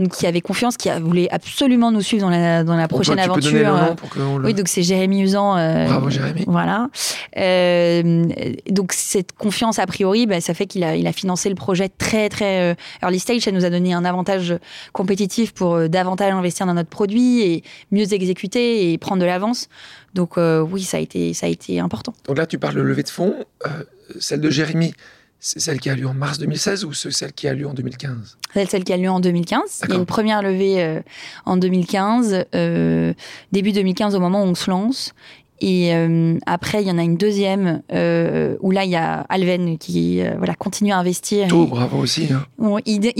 [0.00, 3.30] donc qui avait confiance, qui voulu absolument nous suivre dans la, dans prochaine tu peux
[3.32, 3.52] aventure.
[3.52, 4.44] donner le le...
[4.46, 5.56] Oui, donc c'est Jérémy Usan.
[5.58, 6.44] euh, Bravo, Jérémy.
[6.46, 6.88] Voilà.
[7.36, 8.24] Euh,
[8.70, 11.90] donc cette confiance, a priori, bah, ça fait qu'il a, il a financé le projet
[11.90, 13.42] très, très euh, early stage.
[13.42, 14.56] Ça nous a donné un avantage
[14.92, 19.68] compétitif pour davantage investir dans notre produit et mieux exécuter et prendre de l'avance.
[20.16, 22.14] Donc euh, oui, ça a, été, ça a été important.
[22.24, 23.34] Donc là, tu parles de levée de fonds.
[23.66, 23.84] Euh,
[24.18, 24.94] celle de Jérémy,
[25.38, 27.74] c'est celle qui a lieu en mars 2016 ou c'est celle qui a lieu en
[27.74, 29.82] 2015 C'est celle qui a lieu en 2015.
[29.84, 31.00] Il y a une première levée euh,
[31.44, 33.14] en 2015, euh,
[33.52, 35.14] début 2015 au moment où on se lance.
[35.60, 39.20] Et euh, après, il y en a une deuxième euh, où là, il y a
[39.28, 41.46] Alven qui euh, voilà, continue à investir.
[41.46, 42.28] Et- bravo aussi.
[42.32, 42.44] hein.
[42.58, 43.12] Bon, Id,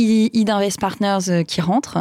[0.51, 1.99] Invest Partners qui rentre.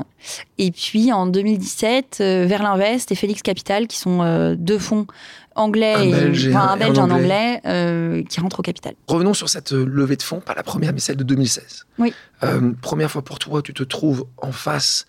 [0.57, 5.07] Et puis en 2017, euh, vers l'Invest et Félix Capital, qui sont deux fonds
[5.55, 7.61] anglais, Un et- Belge enfin, un- belge un et un Anglais.
[7.63, 8.93] anglais, qui rentrent au capital.
[9.07, 11.85] Revenons sur cette levée de fonds, pas la première, mais celle de 2016.
[11.97, 12.13] Oui.
[12.81, 15.05] Première fois pour toi, tu te trouves en face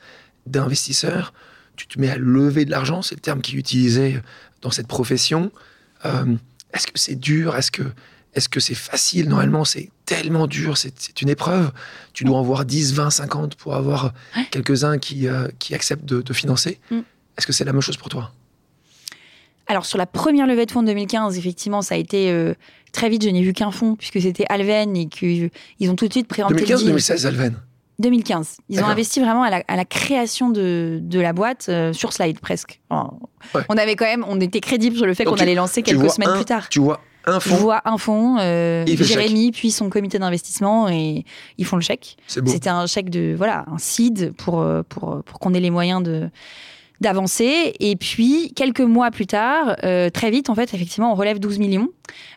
[0.47, 1.33] d'investisseurs,
[1.77, 4.21] tu te mets à lever de l'argent, c'est le terme qui est utilisé
[4.67, 5.53] dans cette profession.
[6.05, 6.35] Euh,
[6.75, 7.55] est-ce que c'est dur?
[7.57, 7.85] Est-ce que
[8.35, 9.29] est-ce que c'est facile?
[9.31, 11.73] Normalement, c'est tellement dur, c'est une épreuve.
[12.13, 14.45] Tu dois en voir 10, 20, 50 pour avoir Ouais.
[14.51, 16.79] quelques-uns qui, euh, qui acceptent de te financer.
[16.91, 16.99] Mm.
[17.39, 18.33] Est-ce que c'est la même chose pour toi?
[19.69, 22.53] Alors sur la première levée de fonds de 2015, effectivement, ça a été euh,
[22.93, 23.23] très vite.
[23.25, 25.51] Je n'ai vu qu'un fonds puisque c'était Alven et qu'ils
[25.89, 26.55] ont tout de suite présenté.
[26.55, 26.89] le 2015 ou deal.
[26.93, 27.57] 2016, Alven
[27.99, 28.59] 2015.
[28.69, 32.13] Ils ont investi vraiment à la, à la création de, de la boîte euh, sur
[32.13, 32.81] slide presque.
[32.91, 33.63] Ouais.
[33.69, 36.29] On avait quand même, on était crédible sur le fait qu'on allait lancer quelques semaines
[36.31, 36.69] un- plus tard.
[36.69, 41.25] Tu vois un Je fonds, vois un fonds, euh, Jérémy, puis son comité d'investissement, et
[41.59, 42.17] ils font le chèque.
[42.29, 46.03] C'était un chèque de, voilà, un seed pour, euh, pour, pour qu'on ait les moyens
[46.05, 46.31] de
[47.01, 47.75] d'avancer.
[47.81, 51.59] Et puis, quelques mois plus tard, euh, très vite, en fait, effectivement, on relève 12
[51.59, 51.89] millions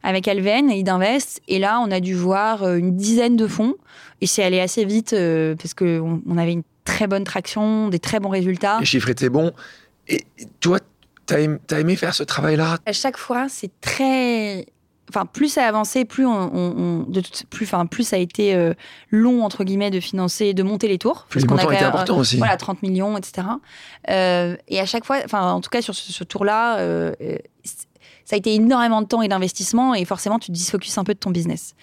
[0.03, 1.41] avec Alven et Idinvest.
[1.47, 3.75] Et là, on a dû voir euh, une dizaine de fonds.
[4.21, 7.99] Et c'est allé assez vite euh, parce qu'on on avait une très bonne traction, des
[7.99, 8.79] très bons résultats.
[8.79, 9.51] Les chiffres étaient bons.
[10.07, 10.25] Et
[10.59, 10.79] toi,
[11.25, 12.77] t'as aimé, t'as aimé faire ce travail-là?
[12.85, 14.65] À chaque fois, c'est très.
[15.09, 18.15] Enfin, plus ça a avancé, plus on, on- on- de toute- plus, enfin, plus ça
[18.15, 18.73] a été euh,
[19.09, 21.25] long entre guillemets de financer, de monter les tours.
[21.41, 22.37] Les qu'on a quand même, aussi.
[22.37, 23.47] Voilà, 30 millions, etc.
[24.09, 27.37] Euh, et à chaque fois, enfin, en tout cas sur ce, ce tour-là, euh, euh,
[28.25, 31.13] ça a été énormément de temps et d'investissement, et forcément, tu te disfocuses un peu
[31.15, 31.73] de ton business.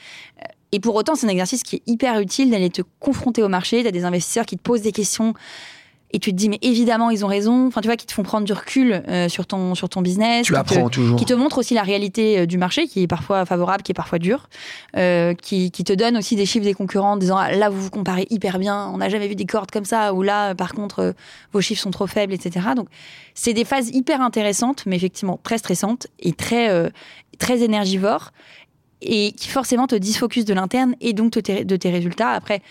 [0.41, 3.49] Euh, Et pour autant, c'est un exercice qui est hyper utile d'aller te confronter au
[3.49, 3.83] marché.
[3.83, 5.33] Tu as des investisseurs qui te posent des questions
[6.17, 7.67] et tu te dis, mais évidemment, ils ont raison.
[7.67, 10.47] Enfin, tu vois, qui te font prendre du recul euh, sur, ton, sur ton business.
[10.47, 11.19] Tu qui te- apprends toujours.
[11.19, 13.95] qui te montre aussi la réalité euh, du marché, qui est parfois favorable, qui est
[13.95, 14.49] parfois dur,
[14.97, 17.83] euh, qui, qui te donne aussi des chiffres des concurrents en disant ah, là vous
[17.83, 20.73] vous comparez hyper bien, on n'a jamais vu des cohortes comme ça, ou là par
[20.73, 21.13] contre euh,
[21.53, 22.69] vos chiffres sont trop faibles, etc.
[22.75, 22.89] Donc
[23.35, 26.91] c'est des phases hyper intéressantes, mais effectivement très stressantes et très
[27.39, 28.33] très énergivores
[29.03, 32.31] et qui forcément te disfocus de l'interne et donc de tes, de tes résultats.
[32.31, 32.63] Après,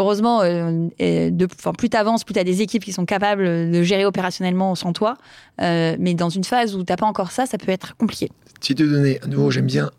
[0.00, 3.82] heureusement, euh, de, plus tu avances, plus tu as des équipes qui sont capables de
[3.82, 5.16] gérer opérationnellement sans toi.
[5.60, 8.30] Euh, mais dans une phase où tu pas encore ça, ça peut être compliqué.
[8.60, 9.90] Si tu donnais à nouveau, j'aime bien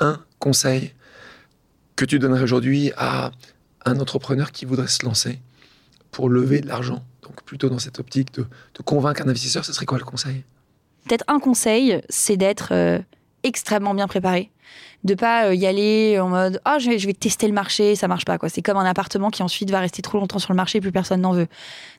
[0.00, 0.94] un conseil
[1.96, 3.32] que tu donnerais aujourd'hui à
[3.84, 5.38] un entrepreneur qui voudrait se lancer
[6.10, 9.72] pour lever de l'argent, donc plutôt dans cette optique de, de convaincre un investisseur, ce
[9.72, 10.44] serait quoi le conseil?
[11.06, 12.98] Peut-être un conseil, c'est d'être euh,
[13.42, 14.50] extrêmement bien préparé.
[15.04, 17.94] De pas euh, y aller en mode ah je, vais, je vais tester le marché,
[17.96, 18.48] ça marche pas quoi.
[18.48, 21.22] C'est comme un appartement qui ensuite va rester trop longtemps sur le marché, plus personne
[21.22, 21.46] n'en veut.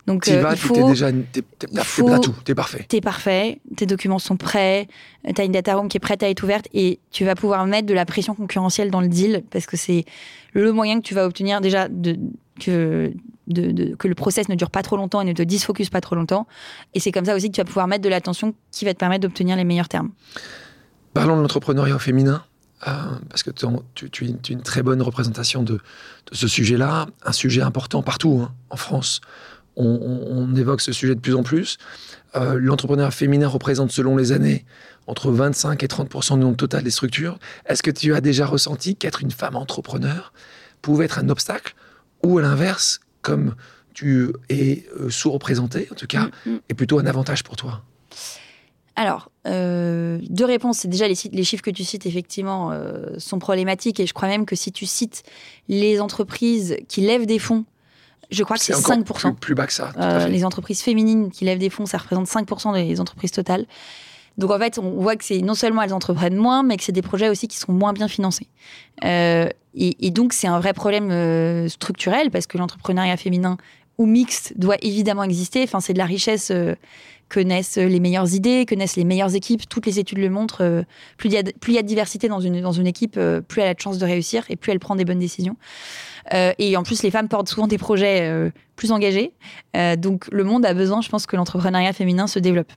[0.08, 2.86] Donc Tu euh, vas, il faut t'es déjà, t'es, t'es- faut- t'as tout, t'es parfait.
[2.88, 4.88] T'es parfait, tes documents sont prêts,
[5.34, 7.88] t'as une data room qui est prête à être ouverte et tu vas pouvoir mettre
[7.88, 10.06] de la pression concurrentielle dans le deal parce que c'est
[10.54, 12.18] le moyen que tu vas obtenir déjà de,
[12.60, 13.12] que,
[13.48, 16.02] de, de- que le process ne dure pas trop longtemps et ne te disfocus pas
[16.02, 16.46] trop longtemps.
[16.94, 19.00] Et c'est comme ça aussi que tu vas pouvoir mettre de l'attention qui va te
[19.00, 20.12] permettre d'obtenir les meilleurs termes.
[21.14, 22.44] Parlons de l'entrepreneuriat féminin,
[23.30, 26.48] parce que ton- tu, tu es tu es une très bonne représentation de, de ce
[26.48, 29.22] sujet-là, un sujet important partout hein, en France.
[29.76, 31.78] On, on- on évoque ce sujet de plus en plus.
[32.36, 34.66] Euh, L'entrepreneuriat féminin représente, selon les années,
[35.08, 37.38] entre 25 et 30% du nombre total des structures.
[37.66, 40.34] Est-ce que tu as déjà ressenti qu'être une femme entrepreneur
[40.82, 41.76] pouvait être un obstacle,
[42.24, 43.56] ou à l'inverse, comme
[43.94, 46.60] tu es euh, sous-représenté, en tout cas, Mm, mm.
[46.70, 47.84] est plutôt un avantage pour toi?
[48.96, 50.86] Alors, euh, deux réponses.
[50.86, 54.00] Déjà les, les chiffres que tu cites, effectivement, euh, sont problématiques.
[54.00, 55.24] Et je crois même que si tu cites
[55.70, 57.66] les entreprises qui lèvent des fonds,
[58.32, 59.22] je crois que c'est encore 5%.
[59.22, 59.92] Plus, plus bas que ça.
[59.94, 63.32] tout à Euh, les entreprises féminines qui lèvent des fonds, ça représente 5% des entreprises
[63.32, 63.66] totales.
[64.38, 66.94] Donc en fait, on voit que c'est non seulement elles entreprennent moins, mais que c'est
[66.94, 68.48] des projets aussi qui sont moins bien financés.
[69.04, 73.58] Euh, et, et donc c'est un vrai problème euh, structurel parce que l'entrepreneuriat féminin
[73.98, 75.64] ou mixte doit évidemment exister.
[75.64, 76.76] Enfin, c'est de la richesse euh,
[77.30, 79.68] que naissent les meilleures idées, que naissent les meilleures équipes.
[79.70, 80.64] Toutes les études le montrent.
[80.64, 80.84] euh,
[81.18, 83.74] plus il y a de, diversité dans une dans une équipe, euh, plus elle a
[83.74, 85.56] de chances de réussir et plus elle prend des bonnes décisions.
[86.60, 89.34] Et en plus, les femmes portent souvent des projets plus engagés.
[89.98, 92.72] Donc, le monde a besoin, je pense, que l'entrepreneuriat féminin se développe.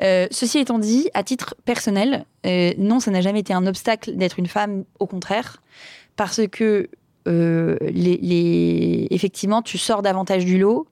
[0.00, 2.24] Ceci étant dit, à titre personnel,
[2.78, 5.62] non, ça n'a jamais été un obstacle d'être une femme, au contraire,
[6.16, 6.88] parce que
[7.28, 7.76] euh,
[9.10, 10.86] effectivement, tu sors davantage du lot,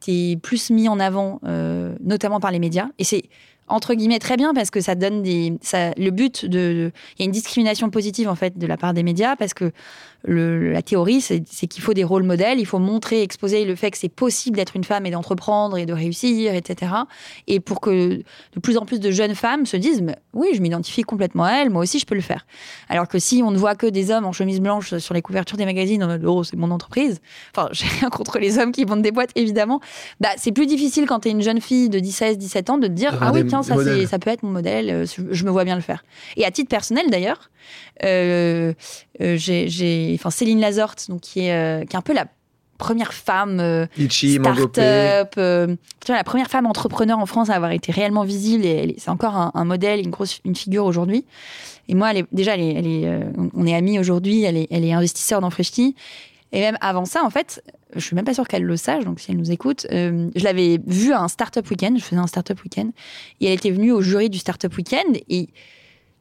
[0.00, 3.24] tu es plus mis en avant, euh, notamment par les médias, et c'est
[3.68, 7.24] entre guillemets très bien parce que ça donne des le but de il y a
[7.24, 9.72] une discrimination positive en fait de la part des médias parce que
[10.26, 13.90] le- la théorie c'est qu'il faut des rôles modèles il faut montrer exposer le fait
[13.92, 16.92] que c'est possible d'être une femme et d'entreprendre et de réussir etc
[17.46, 20.60] et pour que de plus en plus de jeunes femmes se disent Mais oui je
[20.60, 22.44] m'identifie complètement à elle moi aussi je peux le faire.
[22.88, 25.56] Alors que si on ne voit que des hommes en chemise blanche sur les couvertures
[25.56, 27.20] des magazines en mode oh c'est mon entreprise.
[27.54, 29.80] Enfin j'ai rien contre les hommes qui vendent des boîtes évidemment.
[30.20, 32.86] Bah c'est plus difficile quand tu es une jeune fille de 16 17 ans de
[32.88, 35.76] te dire ah oui tiens ça peut être mon modèle euh, je me vois bien
[35.76, 36.04] le faire.
[36.36, 37.50] Et à titre personnel d'ailleurs
[38.04, 38.72] euh,
[39.20, 39.68] euh, j'ai-
[40.16, 42.26] enfin Céline Lazorte donc qui est euh, qui est un peu la
[42.78, 45.76] première femme euh, start-up, euh,
[46.08, 49.50] la première femme entrepreneur en France à avoir été réellement visible et c'est encore un,
[49.54, 51.24] un modèle, une grosse une figure aujourd'hui.
[51.88, 53.20] Et moi, elle est, déjà, elle est, elle est, euh,
[53.54, 55.94] on est amis aujourd'hui, elle est, elle est investisseur dans Freshti.
[56.52, 57.62] Et même avant ça, en fait,
[57.94, 60.44] je suis même pas sûre qu'elle le sache, donc si elle nous écoute, euh, je
[60.44, 62.90] l'avais vue à un startup week-end, je faisais un startup week-end,
[63.40, 65.48] et elle était venue au jury du startup week-end, et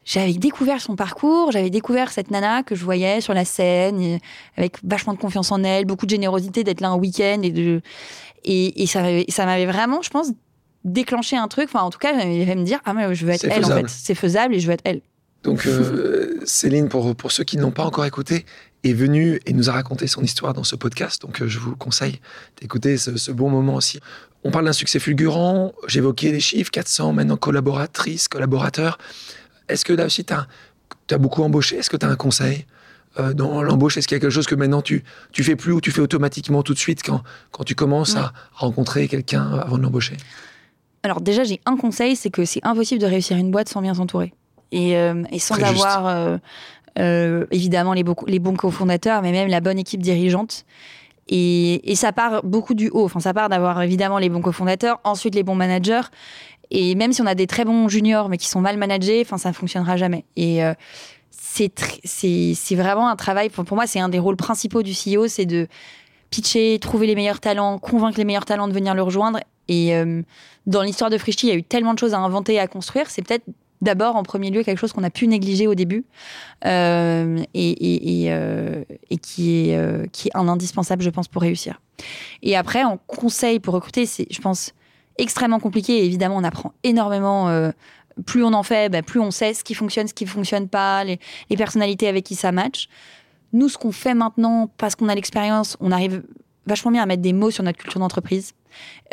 [0.05, 4.19] j'avais découvert son parcours, j'avais découvert cette nana que je voyais sur la scène,
[4.55, 7.81] avec vachement de confiance en elle, beaucoup de générosité d'être là un week-end, et, de,
[8.43, 10.27] et, et ça, m'avait- ça m'avait vraiment, je pense,
[10.83, 13.31] déclenché un truc, enfin en tout cas, j'avais fait me dire, ah mais je veux
[13.33, 15.01] être elle en fait, c'est faisable et je veux être elle.
[15.43, 18.45] Donc, euh, Céline, pour, pour ceux qui ne l'ont pas encore écouté,
[18.83, 21.21] est venue et nous a raconté son histoire dans ce podcast.
[21.21, 22.19] Donc, euh, je vous conseille
[22.61, 23.99] d'écouter ce, ce bon moment aussi.
[24.43, 25.73] On parle d'un succès fulgurant.
[25.87, 28.97] J'évoquais les chiffres 400 maintenant collaboratrices, collaborateurs.
[29.69, 31.77] Est-ce que là aussi, tu as, beaucoup embauché?
[31.77, 32.65] Est-ce que tu as un conseil?
[33.17, 35.71] Euh, dans l'embauche Est-ce qu'il y a quelque chose que maintenant tu, tu fais plus
[35.71, 39.77] ou tu fais automatiquement tout de suite quand, quand tu commences à rencontrer quelqu'un avant
[39.77, 40.17] de l'embaucher?
[41.05, 43.93] Alors déjà, j'ai un conseil, c'est que c'est impossible de réussir une boîte sans bien
[43.93, 44.33] s'entourer.
[44.71, 46.37] Et, euh, et sans Très avoir euh,
[46.97, 50.65] euh, évidemment les, bons cofondateurs, mais même la bonne équipe dirigeante.
[51.27, 53.05] Et, et ça part beaucoup du haut.
[53.05, 56.01] Enfin, ça part d'avoir évidemment les bons cofondateurs, ensuite les bons managers.
[56.71, 59.37] Et même si on a des très bons juniors, mais qui sont mal managés, enfin,
[59.37, 60.25] ça ne fonctionnera jamais.
[60.35, 60.73] Et euh,
[61.39, 63.49] c'est vraiment un travail.
[63.49, 65.67] Pour, moi, c'est un des rôles principaux du CEO, c'est de
[66.29, 69.39] pitcher, trouver les meilleurs talents, convaincre les meilleurs talents de venir le rejoindre.
[69.67, 70.21] Et euh,
[70.65, 72.67] dans l'histoire de Frishti, il y a eu tellement de choses à inventer et à
[72.67, 73.09] construire.
[73.09, 73.45] C'est peut-être
[73.81, 76.05] d'abord, en premier lieu, quelque chose qu'on a pu négliger au début
[76.65, 77.75] euh, et,
[79.21, 81.79] qui, est, qui est un indispensable, je pense, pour réussir.
[82.41, 84.73] Et après, en conseil pour recruter, je pense,
[85.17, 85.99] extrêmement compliqué.
[85.99, 87.49] Et évidemment, on apprend énormément.
[87.49, 87.71] euh,
[88.25, 90.69] plus on en fait, bah, plus on sait ce qui fonctionne, ce qui ne fonctionne
[90.69, 91.19] pas, les,
[91.57, 92.87] personnalités avec qui ça match.
[93.53, 96.23] Nous, ce qu'on fait maintenant, parce qu'on a l'expérience, on arrive
[96.65, 98.53] vachement bien à mettre des mots sur notre culture d'entreprise.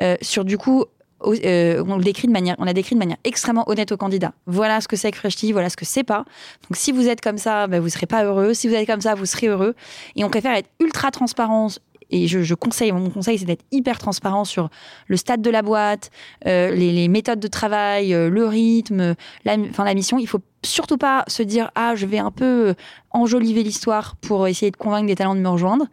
[0.01, 0.85] Euh, sur du coup,
[1.25, 4.33] euh, on le décrit de manière, on a décrit de manière extrêmement honnête aux candidats.
[4.47, 6.25] Voilà ce que c'est que Freshti, voilà ce que c'est pas.
[6.69, 8.55] Donc si vous êtes comme ça, bah, vous serez pas heureux.
[8.55, 9.75] Si vous êtes comme ça, vous serez heureux.
[10.17, 11.69] Et on préfère être ultra transparent
[12.12, 14.68] et je, conseille, mon conseil, c'est d'être hyper transparent sur
[15.09, 16.11] le stade de la boîte,
[16.46, 19.14] euh, les, méthodes de travail, euh, le rythme,
[19.46, 20.18] la, enfin, la mission.
[20.18, 22.75] Il faut surtout pas se dire ah je vais un peu
[23.11, 25.87] enjoliver l'histoire pour essayer de convaincre des talents de me rejoindre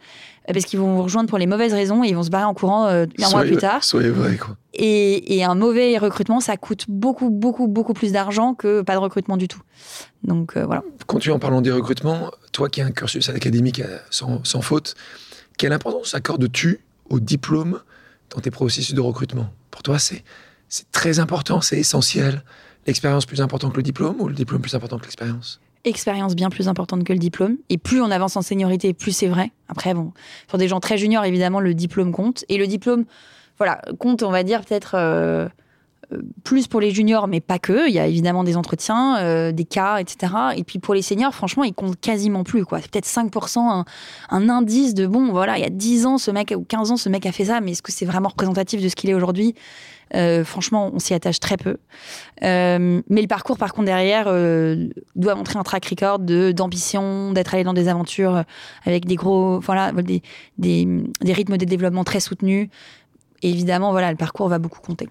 [0.46, 2.54] parce qu'ils vont vous rejoindre pour les mauvaises raisons et ils vont se barrer en
[2.54, 3.84] courant un mois plus tard.
[3.84, 4.58] Soyez vrai quoi.
[4.74, 9.00] Et, et, un mauvais recrutement, ça coûte beaucoup, beaucoup, beaucoup plus d'argent que pas de
[9.00, 9.62] recrutement du tout.
[10.24, 10.84] Donc voilà.
[11.08, 12.32] Continue en parlant des recrutements.
[12.52, 14.96] Toi qui as un cursus académique sans, sans faute,
[15.60, 17.82] quelle importance accordes-tu au diplôme
[18.32, 19.52] dans tes processus de recrutement?
[19.70, 20.24] Pour toi, c'est
[20.92, 22.44] très important, c'est essentiel.
[22.88, 25.60] L'expérience plus importante que le diplôme ou le diplôme plus important que l'expérience?
[25.84, 27.58] Expérience bien plus importante que le diplôme.
[27.68, 29.52] Et plus on avance en seniorité, plus c'est vrai.
[29.68, 30.14] Après, bon,
[30.48, 32.46] pour des gens très juniors, évidemment, le diplôme compte.
[32.48, 33.04] Et le diplôme,
[33.58, 35.50] voilà, compte, on va dire, peut-être euh,
[36.44, 37.88] plus pour les juniors, mais pas que.
[37.88, 40.34] Il y a évidemment des entretiens, euh, des cas, etc.
[40.56, 42.64] Et puis pour les seniors, franchement, ils comptent quasiment plus.
[42.82, 43.86] C'est peut-être 5%,
[44.30, 46.98] un, indice de bon, voilà, il y a 10 ans, ce mec, ou 15 ans,
[46.98, 49.14] ce mec a fait ça, mais est-ce que c'est vraiment représentatif de ce qu'il est
[49.14, 49.54] aujourd'hui?
[50.16, 51.78] Euh, franchement, on s'y attache très peu.
[52.42, 54.26] Euh, mais le parcours, par contre, derrière,
[55.16, 58.44] doit montrer un track record d'ambition, d'être allé dans des aventures
[58.86, 60.24] avec des gros, voilà, des,
[60.58, 60.88] des,
[61.22, 62.70] des rythmes de développement très soutenus.
[63.44, 65.08] Et évidemment, voilà, le parcours va beaucoup compter.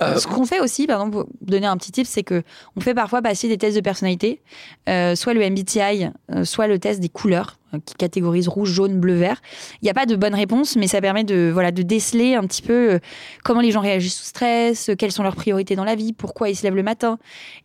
[0.00, 2.42] Euh, Ce qu'on fait aussi, par exemple, pour donner un petit tip, c'est que
[2.76, 4.40] on fait parfois passer des tests de personnalité,
[4.88, 9.14] euh, soit le MBTI, euh, soit le test des couleurs qui catégorise rouge, jaune, bleu,
[9.14, 9.42] vert.
[9.82, 12.42] Il n'y a pas de bonne réponse, mais ça permet de voilà de déceler un
[12.44, 12.98] petit peu
[13.44, 16.56] comment les gens réagissent sous stress, quelles sont leurs priorités dans la vie, pourquoi ils
[16.56, 17.18] se lèvent le matin.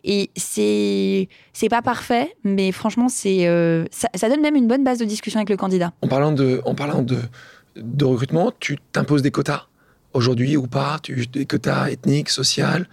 [0.03, 3.45] Et c'est c'est pas parfait, mais franchement c'est
[3.91, 5.93] ça, ça, donne même une bonne base de discussion avec le candidat.
[6.01, 7.19] En parlant de en parlant de
[7.77, 9.67] de recrutement, tu t'imposes des quotas?
[10.13, 12.87] Aujourd'hui ou pas tu, Des quotas ethniques, sociales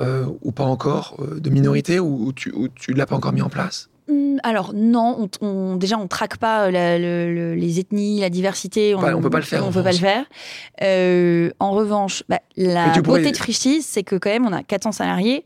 [0.00, 3.48] euh, ou pas encore euh, De minorité ou, tu ne l'as pas encore mis en
[3.48, 3.88] place?
[4.08, 8.94] Hmm, alors non, on, déjà on traque pas les ethnies, la diversité.
[8.94, 9.66] On, ne peut pas le faire.
[9.66, 10.24] On peut pas le faire.
[10.82, 14.92] Euh, en revanche, bah, la beauté de Frischti, c'est que quand même on a 400
[14.92, 15.44] salariés,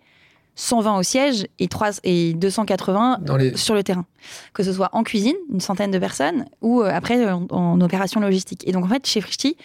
[0.57, 3.21] 120 au siège et, 3, et 280
[3.55, 4.05] sur le terrain.
[4.53, 8.69] Que ce soit en cuisine, une centaine de personnes, ou après en, opération logistique.
[8.69, 9.57] Et donc en fait, chez Frischti,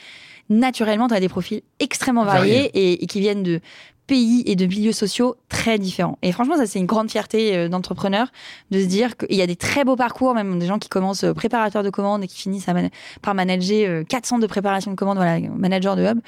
[0.49, 2.71] naturellement, tu as des profils extrêmement variés.
[2.73, 3.61] et, qui viennent de
[4.07, 6.17] pays et de milieux sociaux très différents.
[6.21, 8.27] Et franchement, ça, c'est une grande fierté euh, d'entrepreneur
[8.71, 11.23] de se dire qu'il y a des très beaux parcours, même des gens qui commencent
[11.23, 12.67] euh, préparateurs de commandes et qui finissent
[13.21, 16.19] par manager 400 euh, de préparation de commandes, voilà, manager de hub.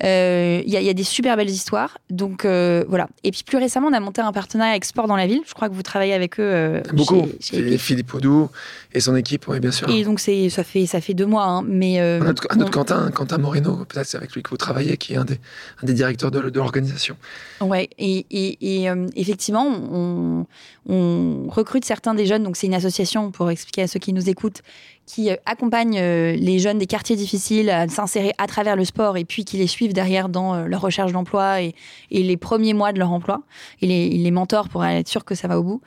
[0.00, 1.98] Il y, a des super belles histoires.
[2.10, 3.08] Donc, voilà.
[3.24, 5.42] Et puis, plus récemment, on a monté un partenariat avec Sport dans la ville.
[5.46, 6.82] Je crois que vous travaillez avec eux.
[6.92, 7.28] Beaucoup.
[7.40, 8.50] Philippe Audou
[8.92, 9.88] et son équipe, oui, bien sûr.
[9.88, 11.44] Et donc, ça fait, ça fait deux mois.
[11.44, 15.14] Hein, mais, un autre, Quentin, Quentin Moreno, peut-être c'est avec lui que vous travaillez, qui
[15.14, 15.38] est un des,
[15.82, 17.11] un des directeurs de, de l'organisation.
[17.60, 20.46] Ouais, et, et, euh, effectivement, on,
[21.48, 22.42] recrute certains des jeunes.
[22.42, 24.62] Donc, c'est une association, pour expliquer à ceux qui nous écoutent,
[25.06, 29.16] qui euh, accompagnent euh, les jeunes des quartiers difficiles à s'insérer à travers le sport
[29.16, 31.74] et puis qui les suivent derrière dans euh, leur recherche d'emploi et,
[32.10, 33.42] les premiers mois de leur emploi.
[33.80, 35.80] Et les, les mentors pour être sûr que ça va au bout.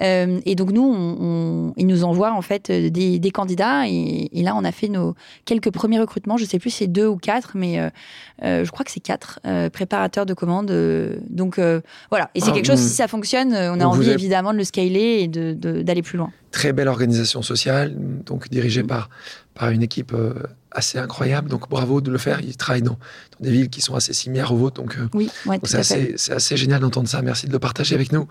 [0.00, 3.88] et donc, nous, on, ils nous envoient en fait des, candidats.
[3.88, 6.36] Et, là, on a fait nos quelques premiers recrutements.
[6.36, 7.90] Je sais plus si c'est deux ou quatre, mais
[8.42, 10.72] je crois que c'est quatre préparateurs de commandes.
[11.28, 11.60] donc,
[12.10, 12.30] voilà.
[12.34, 15.22] Et c'est ah, quelque chose, si ça fonctionne, on a envie évidemment de le scaler
[15.22, 19.08] et d'aller plus loin très belle organisation sociale, donc dirigée par,
[19.54, 20.34] par une équipe euh,
[20.70, 21.48] assez incroyable.
[21.48, 22.40] Donc bravo de le faire.
[22.40, 22.98] Ils travaillent dans,
[23.40, 24.80] des villes qui sont assez similaires aux vôtres.
[24.80, 25.30] Donc, euh, oui,
[25.64, 27.22] c'est assez, assez, génial d'entendre ça.
[27.22, 28.26] Merci de le partager avec nous.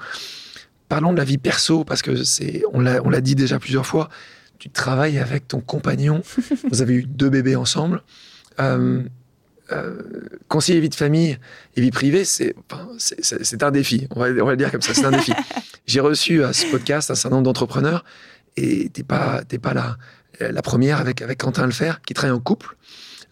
[0.88, 3.86] Parlons de la vie perso, parce que c'est, on l'a, on l'a dit déjà plusieurs
[3.86, 4.10] fois.
[4.58, 6.22] Tu travailles avec ton compagnon.
[6.72, 8.02] Vous avez eu deux bébés ensemble.
[8.60, 9.04] Euh,
[9.72, 10.02] euh,
[10.48, 11.38] concilier vie de famille
[11.76, 12.54] et vie privée, c'est
[13.62, 14.08] un défi.
[14.16, 15.34] On va, on va le dire comme ça, c'est un défi.
[15.86, 18.04] J'ai reçu à ce podcast un certain nombre d'entrepreneurs
[18.58, 19.98] et t'es pas t'es pas la,
[20.40, 22.76] la première avec avec Quentin Lefer qui travaille en couple.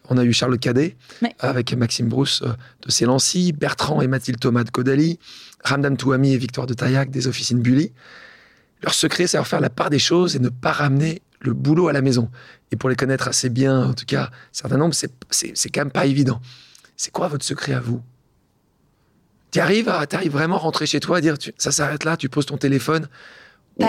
[0.10, 0.96] On a eu Charles Cadet
[1.40, 2.54] avec Maxime Brousse euh,
[2.86, 5.20] de Célancy, Bertrand et Mathilde Thomas de Caudalie,
[5.64, 7.94] Ramdam Touami et Victoire de Taillac des officines Bully.
[8.84, 11.88] Leur secret, c'est de faire la part des choses et ne pas ramener le boulot
[11.88, 12.30] à la maison.
[12.72, 15.82] Et pour les connaître assez bien, en tout cas, un certain nombre, c'est, c'est, quand
[15.82, 16.42] même pas évident.
[16.96, 18.02] C'est quoi votre secret à vous?
[19.52, 22.28] Tu arrives, à, arrives vraiment à rentrer chez toi, à dire ça s'arrête là, tu
[22.28, 23.08] poses ton téléphone,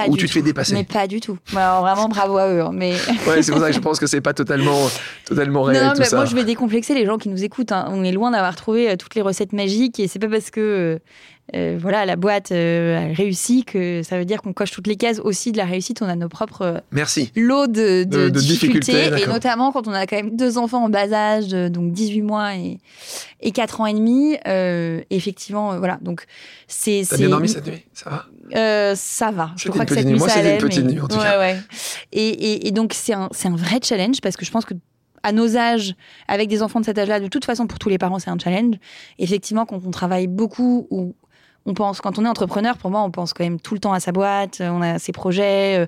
[0.08, 0.74] ou, tu te fais dépasser?
[0.74, 1.38] Mais pas du tout.
[1.50, 2.60] vraiment bravo à eux.
[2.60, 2.92] Hein, mais...
[3.26, 4.88] ouais, c'est pour ça que je pense que c'est pas totalement,
[5.24, 5.82] totalement réel.
[5.82, 7.72] Non, mais moi je vais décomplexer les gens qui nous écoutent.
[7.72, 7.86] Hein.
[7.90, 11.00] On est loin d'avoir trouvé euh, toutes les recettes magiques et c'est pas parce que
[11.54, 14.86] euh, euh, voilà, la boîte euh, a réussi, que ça veut dire qu'on coche toutes
[14.86, 16.02] les cases aussi de la réussite.
[16.02, 17.32] On a nos propres euh, Merci.
[17.36, 21.48] lots de, difficultés, et notamment quand on a quand même deux enfants en bas âge,
[21.48, 22.78] donc 18 mois et,
[23.40, 24.36] et 4 ans et demi.
[25.10, 25.98] effectivement, voilà.
[26.02, 26.24] Donc
[26.66, 27.02] c'est.
[27.08, 27.84] T'as bien dormi cette nuit?
[27.92, 28.94] Ça va?
[28.94, 29.50] Ça va.
[29.56, 31.54] Je crois que cette nuit, Moi, c'est une petite nuit en tout cas.
[32.12, 34.74] Et, et, et donc c'est un, un vrai challenge parce que je pense que
[35.24, 35.94] à nos âges,
[36.28, 38.38] avec des enfants de cet âge-là, de toute façon, pour tous les parents, c'est un
[38.38, 38.76] challenge.
[39.18, 41.16] Effectivement, quand on travaille beaucoup ou
[41.68, 43.92] on pense, quand on est entrepreneur, pour moi, on pense quand même tout le temps
[43.92, 45.78] à sa boîte, on a ses projets.
[45.78, 45.86] Euh,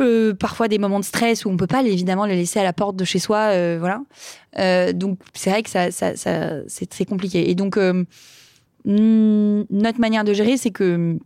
[0.00, 2.72] euh, parfois des moments de stress où on peut pas évidemment les laisser à la
[2.72, 4.00] porte de chez soi, euh, voilà.
[4.92, 6.14] donc c'est vrai que ça, ça,
[6.66, 7.48] c'est compliqué.
[7.48, 7.78] Et donc
[8.84, 11.16] notre manière de gérer, c'est que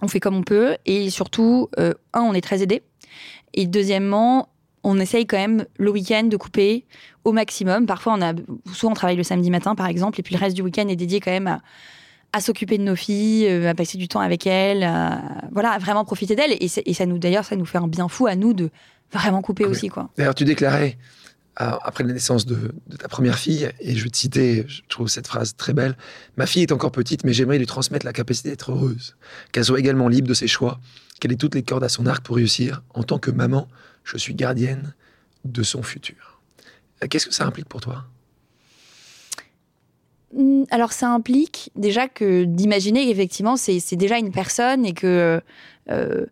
[0.00, 2.82] on fait comme on peut et surtout, un, on est très aidé.
[3.54, 4.48] Et deuxièmement,
[4.82, 6.86] on essaye quand même le week-end de couper
[7.24, 7.86] au maximum.
[7.86, 8.32] Parfois, on a,
[8.72, 10.96] souvent on travaille le samedi matin, par exemple, et puis le reste du week-end est
[10.96, 11.60] dédié quand même à,
[12.40, 15.20] s'occuper de nos filles, euh, à passer du temps avec elles, à,
[15.52, 16.56] voilà, à vraiment profiter d'elles.
[16.60, 18.70] Et, ça nous, d'ailleurs, ça nous fait un bien fou à nous de
[19.12, 20.10] vraiment couper aussi, quoi.
[20.16, 20.96] D'ailleurs, tu déclarais
[21.56, 25.08] après la naissance de, de, ta première fille, et je vais te citer, je trouve
[25.08, 25.96] cette phrase très belle.
[26.38, 29.16] Ma fille est encore petite, mais j'aimerais lui transmettre la capacité d'être heureuse,
[29.52, 30.80] qu'elle soit également libre de ses choix,
[31.20, 32.82] qu'elle ait toutes les cordes à son arc pour réussir.
[32.94, 33.68] En tant que maman,
[34.02, 34.94] je suis gardienne
[35.44, 36.40] de son futur.
[37.02, 38.06] Euh, qu'est-ce que ça implique pour toi?
[40.70, 45.40] Alors ça implique déjà que d'imaginer qu'effectivement c'est déjà une personne et que
[45.90, 46.26] euh,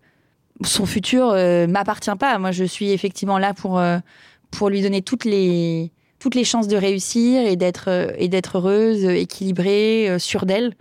[0.62, 2.38] son futur euh, m'appartient pas.
[2.38, 3.82] Moi je suis effectivement là pour,
[4.50, 9.04] pour lui donner toutes les, toutes les chances de réussir et d'être et d'être heureuse,
[9.04, 10.74] équilibrée, sûre d'elle.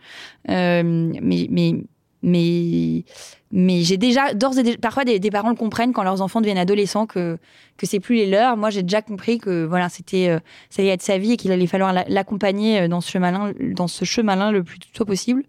[0.48, 1.76] mais, mais
[2.22, 3.04] mais
[3.52, 6.58] mais j'ai déjà d'ores et déjà parfois des, parents le comprennent quand leurs enfants deviennent
[6.58, 7.38] adolescents que
[7.78, 8.58] que c'est plus les leurs.
[8.58, 10.40] Moi j'ai déjà compris que voilà c'était euh,
[10.70, 13.88] ça allait être sa vie et qu'il allait falloir l'accompagner euh, dans ce chemin dans
[13.88, 15.44] ce chemin le plus tôt possible.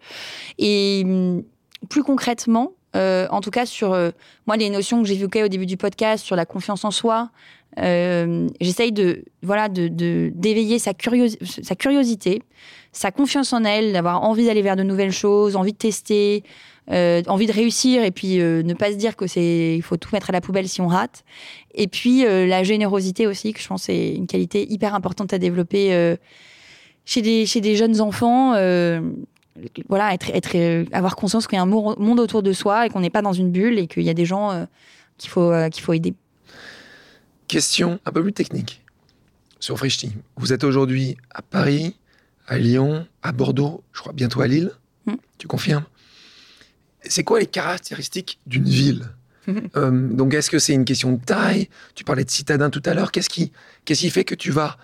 [0.58, 1.42] Et hum,
[1.88, 3.90] plus concrètement euh, en tout cas sur
[4.46, 7.30] moi les notions que j'évoquais au début du podcast sur la confiance en soi
[7.76, 9.88] j'essaye de voilà de
[10.34, 10.92] d'éveiller sa,
[11.62, 12.42] sa curiosité
[12.92, 16.42] sa confiance en elle, d'avoir envie d'aller vers de nouvelles choses, envie de tester,
[16.90, 19.96] euh, envie de réussir et puis euh, ne pas se dire que c'est il faut
[19.96, 21.24] tout mettre à la poubelle si on rate.
[21.74, 25.38] Et puis euh, la générosité aussi, que je pense c'est une qualité hyper importante à
[25.38, 26.16] développer
[27.04, 28.54] chez des chez des jeunes enfants.
[29.88, 33.00] voilà, être, être, avoir conscience qu'il y a un monde autour de soi et qu'on
[33.00, 34.66] n'est pas dans une bulle et qu'il y a des gens
[35.18, 36.14] qu'il faut, qu'il faut aider.
[37.46, 38.82] Question un peu plus technique
[39.60, 40.12] sur Frishti.
[40.36, 41.96] Vous êtes aujourd'hui à Paris,
[42.48, 44.72] à Lyon, à Bordeaux, je crois bientôt à Lille.
[45.06, 45.16] Hmm.
[45.38, 45.84] Tu confirmes?
[47.04, 49.08] C'est quoi les caractéristiques d'une ville
[49.76, 51.68] euh, Donc, est-ce que c'est une question de taille?
[51.94, 53.12] Tu parlais de citadins tout à l'heure.
[53.12, 53.52] Qu'est-ce qui,
[53.84, 54.76] qu'est-ce qui fait que tu vas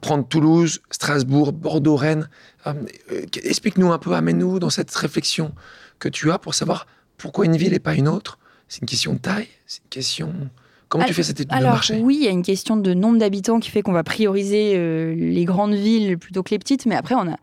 [0.00, 2.28] prendre Toulouse, Strasbourg, Bordeaux, Rennes
[2.66, 2.74] euh,
[3.12, 5.54] euh, Explique-nous un peu, amène-nous dans cette réflexion
[5.98, 8.38] que tu as pour savoir pourquoi une ville et pas une autre.
[8.68, 10.50] C'est une question de taille C'est une question
[10.92, 12.00] Comment tu fais cette étude de marché?
[12.02, 15.14] Oui, il y a une question de nombre d'habitants qui fait qu'on va prioriser euh,
[15.14, 17.36] les grandes villes plutôt que les petites, mais après, on a,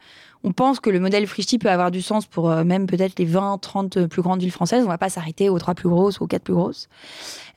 [0.44, 3.26] on pense que le modèle Frishti peut avoir du sens pour euh, même peut-être les
[3.26, 4.82] 20, 30 plus grandes villes françaises.
[4.82, 6.88] On ne va pas s'arrêter aux trois plus grosses ou aux quatre plus grosses.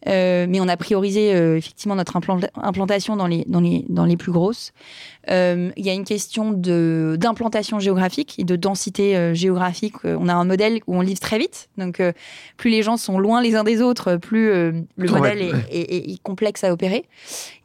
[0.08, 4.16] Euh, mais on a priorisé euh, effectivement notre implantation dans les, dans les, dans les
[4.16, 4.72] plus grosses.
[5.28, 9.94] Il y a une question d'implantation géographique et de densité géographique.
[10.04, 11.68] On a un modèle où on livre très vite.
[11.78, 12.02] Donc,
[12.56, 16.72] plus les gens sont loin les uns des autres, plus le modèle est, complexe à
[16.72, 17.04] opérer.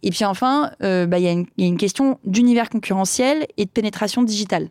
[0.04, 4.22] Et puis enfin, bah, il y, y, a une question d'univers concurrentiel et de pénétration
[4.22, 4.70] digitale.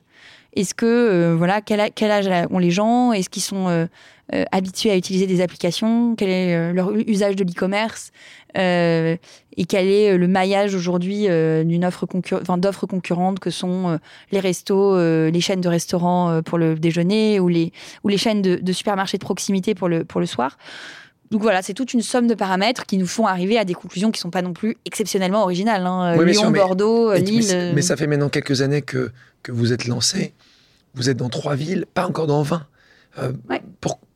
[0.57, 3.13] Est-ce que, euh, voilà, quel, âge ont les gens?
[3.13, 3.87] Est-ce qu'ils sont euh,
[4.35, 6.17] euh, habitués à utiliser des applications?
[6.17, 8.11] Quel est leur usage de l'e-commerce?
[8.55, 12.07] Et quel est le maillage aujourd'hui d'une offre
[12.57, 14.01] d'offres concurrentes que sont
[14.33, 17.71] les restos, les chaînes de restaurants pour le déjeuner ou les,
[18.17, 20.57] chaînes de, supermarchés de proximité pour le soir?
[21.31, 24.11] Donc voilà, c'est toute une somme de paramètres qui nous font arriver à des conclusions
[24.11, 25.87] qui ne sont pas non plus exceptionnellement originales.
[25.87, 26.23] Hein.
[26.23, 27.73] Lyon, Bordeaux, Lille.
[27.75, 29.11] Mais, ça fait maintenant quelques années que,
[29.43, 30.35] que vous êtes lancé
[30.97, 32.67] vous êtes dans trois villes, pas encore dans 20.
[33.19, 33.33] Euh,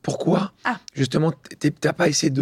[0.01, 0.51] pourquoi?
[0.65, 0.79] Ah.
[0.93, 2.33] Justement, tu n'as pas essayé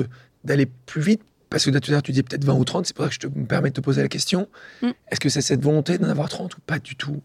[0.43, 1.21] d'aller plus vite?
[1.49, 3.15] Parce que tout à l'heure, tu dis peut-être 20 ou 30, c'est pour ça que
[3.15, 4.47] je te, me permets de te poser la question.
[4.81, 4.89] Mm.
[5.11, 7.21] Est-ce que c'est cette volonté d'en avoir 30 ou pas du tout?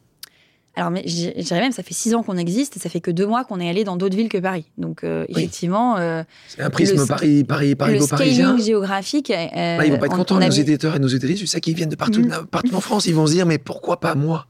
[0.76, 3.12] Alors, mais je dirais même, ça fait six ans qu'on existe et ça fait que
[3.12, 4.64] deux mois qu'on est allé dans d'autres villes que Paris.
[4.76, 5.96] Donc, euh, effectivement.
[5.98, 8.58] Euh, c'est un prisme Paris, Paris, Paris, le parisien.
[8.58, 9.30] géographique.
[9.30, 11.40] Euh, ils vont pas être contents, nos éditeurs et nos éditrices.
[11.40, 12.46] C'est ça qui viennent de partout, mm.
[12.50, 13.06] partout en France.
[13.06, 14.46] Ils vont se dire, mais pourquoi pas moi?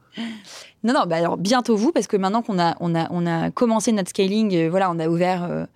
[0.83, 3.49] Non, non, bah alors bientôt vous, parce que maintenant qu'on a, on a, on a
[3.51, 5.67] commencé notre scaling, euh, voilà, on a ouvert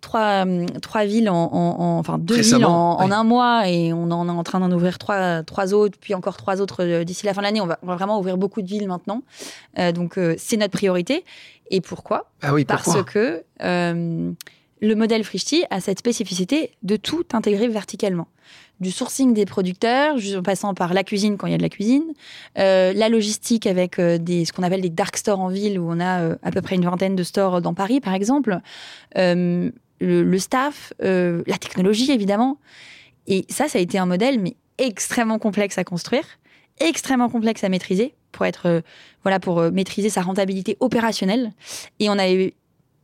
[0.00, 4.32] trois, euh, trois villes, en, enfin deux villes en, un mois, et on en est
[4.32, 7.46] en train d'en ouvrir trois, trois autres, puis encore trois autres d'ici la fin de
[7.46, 7.60] l'année.
[7.60, 9.22] On va, vraiment ouvrir beaucoup de villes maintenant.
[9.94, 11.24] donc c'est notre priorité.
[11.70, 12.30] Et pourquoi?
[12.42, 13.42] Ah oui, Parce que
[14.80, 18.28] le modèle Frishti a cette spécificité de tout intégrer verticalement
[18.80, 21.68] du sourcing des producteurs, en passant par la cuisine quand il y a de la
[21.68, 22.04] cuisine,
[22.58, 25.90] euh, la logistique avec euh, des, ce qu'on appelle des dark stores en ville, où
[25.90, 28.60] on a euh, à peu près une vingtaine de stores dans Paris, par exemple,
[30.00, 32.58] le, staff, la technologie, évidemment.
[33.26, 36.24] Et ça, ça a été un modèle, mais extrêmement complexe à construire
[36.80, 38.80] extrêmement complexe à maîtriser pour être euh,
[39.22, 41.52] voilà pour euh, maîtriser sa rentabilité opérationnelle.
[41.98, 42.54] Et on avait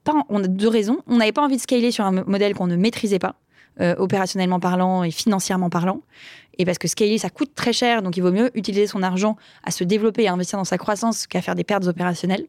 [0.04, 0.98] pas, on a deux raisons.
[1.06, 3.36] On n'avait pas envie de scaler sur un modèle qu'on ne maîtrisait pas,
[3.80, 6.02] euh, opérationnellement parlant et financièrement parlant.
[6.58, 9.36] Et parce que scaler, ça coûte très cher, donc il vaut mieux utiliser son argent
[9.64, 12.46] à se développer et à investir dans sa croissance qu'à faire des pertes opérationnelles.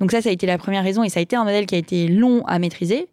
[0.00, 1.74] Donc ça, ça a été la première raison et ça a été un modèle qui
[1.74, 3.08] a été long à maîtriser.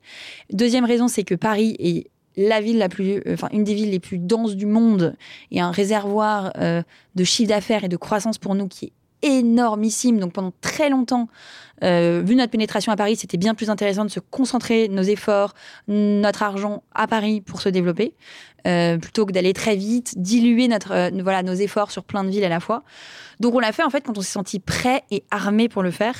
[0.51, 3.99] Deuxième raison, c'est que Paris est la ville la plus, enfin une des villes les
[3.99, 5.15] plus denses du monde
[5.51, 10.19] et un réservoir de chiffre d'affaires et de croissance pour nous qui est énormissime.
[10.19, 11.27] Donc pendant très longtemps,
[11.83, 15.53] euh, vu notre pénétration à Paris, c'était bien plus intéressant de se concentrer nos efforts,
[15.87, 18.13] notre argent à Paris pour se développer,
[18.67, 22.29] euh, plutôt que d'aller très vite, diluer notre, euh, voilà, nos efforts sur plein de
[22.29, 22.83] villes à la fois.
[23.39, 25.91] Donc on l'a fait en fait quand on s'est senti prêt et armé pour le
[25.91, 26.15] faire.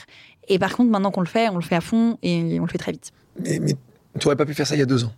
[0.48, 2.72] Et par contre, maintenant qu'on le fait, on le fait à fond et on le
[2.72, 3.12] fait très vite.
[3.40, 3.74] Mais, mais
[4.20, 5.14] tu n'aurais pas pu faire ça il y a deux ans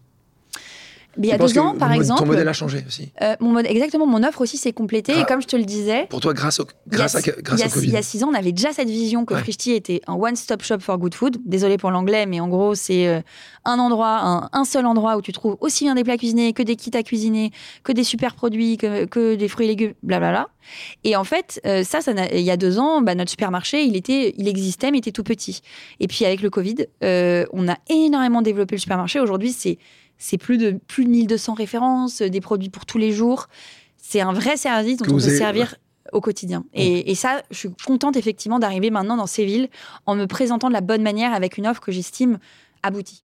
[1.17, 2.19] il y a deux ans, par exemple.
[2.19, 3.11] Ton modèle a changé aussi.
[3.21, 5.19] Euh, mon mode, exactement, mon offre aussi s'est complétée.
[5.19, 6.07] et comme je te le disais.
[6.09, 7.87] Pour toi, grâce au, grâce à, grâce au Covid.
[7.87, 9.41] Il y a six ans, on avait déjà cette vision que ouais.
[9.67, 11.37] était un one-stop shop for good food.
[11.45, 13.21] Désolé pour l'anglais, mais en gros, c'est euh,
[13.65, 16.63] un endroit, un, un, seul endroit où tu trouves aussi bien des plats cuisinés que
[16.63, 17.51] des kits à cuisiner,
[17.83, 20.47] que des super produits, que, que des fruits et légumes, blablabla.
[21.03, 23.95] Et en fait, euh, ça, ça il y a deux ans, bah, notre supermarché, il,
[23.95, 25.61] était, il existait, mais était tout petit.
[25.99, 29.19] Et puis avec le Covid, euh, on a énormément développé le supermarché.
[29.19, 29.77] Aujourd'hui, c'est
[30.17, 33.47] c'est plus de plus de 1200 références, des produits pour tous les jours.
[33.97, 35.75] C'est un vrai service dont on peut servir
[36.11, 36.65] au quotidien.
[36.73, 39.69] Et, et, ça, je suis contente effectivement d'arriver maintenant dans ces villes
[40.05, 42.37] en me présentant de la bonne manière avec une offre que j'estime
[42.83, 43.23] aboutie.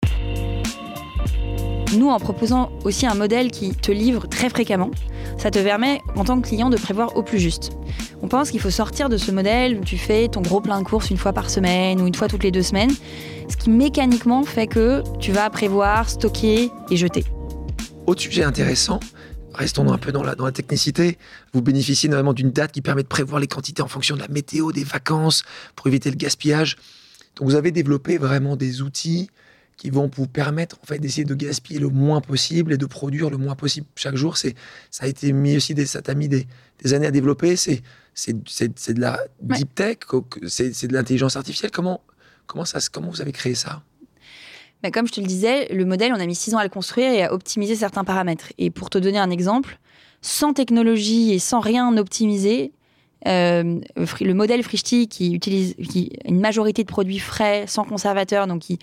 [1.97, 4.91] Nous, en proposant aussi un modèle qui te livre très fréquemment,
[5.39, 7.71] ça te permet, en tant que client, de prévoir au plus juste.
[8.21, 10.85] On pense qu'il faut sortir de ce modèle où tu fais ton gros plein de
[10.85, 12.91] courses une fois par semaine ou une fois toutes les deux semaines,
[13.49, 17.25] ce qui mécaniquement fait que tu vas prévoir, stocker et jeter.
[18.07, 19.01] Autre sujet intéressant,
[19.55, 21.19] restons un peu dans la, dans la technicité.
[21.53, 24.29] Vous bénéficiez notamment d'une date qui permet de prévoir les quantités en fonction de la
[24.29, 25.45] météo, des vacances,
[25.77, 26.77] pour éviter le gaspillage.
[27.37, 29.31] Donc vous avez développé vraiment des outils
[29.77, 33.29] qui vont vous permettre en fait d'essayer de gaspiller le moins possible et de produire
[33.29, 34.37] le moins possible chaque jour.
[34.37, 34.55] C'est
[34.91, 36.47] ça a été mis aussi des, ça t'a mis des,
[36.83, 37.57] des, années à développer.
[37.57, 37.83] C'est
[38.15, 39.97] c'est, de la deep tech,
[40.47, 41.73] c'est, c'est de l'intelligence artificielle.
[41.73, 42.01] Comment
[42.47, 43.83] comment ça comment vous avez créé ça?
[44.83, 46.69] Ben comme je te le disais, le modèle, on a mis six ans à le
[46.69, 48.53] construire et à optimiser certains paramètres.
[48.59, 49.79] Et pour te donner un exemple,
[50.21, 52.73] sans technologie et sans rien optimiser,
[53.27, 58.61] euh, le modèle Frishti qui utilise qui, une majorité de produits frais, sans conservateur, donc
[58.61, 58.79] qui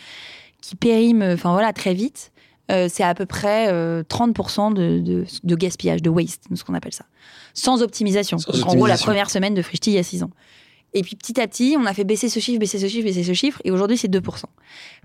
[0.61, 2.31] qui périme enfin voilà, très vite,
[2.71, 6.73] euh, c'est à peu près euh, 30% de, de, de, gaspillage, de waste, ce qu'on
[6.73, 7.05] appelle ça.
[7.53, 8.37] Sans optimisation.
[8.37, 8.77] Sans Donc, optimisation.
[8.77, 10.29] En gros, la première semaine de Frishti il y a 6 ans.
[10.93, 13.23] Et puis petit à petit, on a fait baisser ce chiffre, baisser ce chiffre, baisser
[13.23, 14.43] ce chiffre, et aujourd'hui c'est 2%.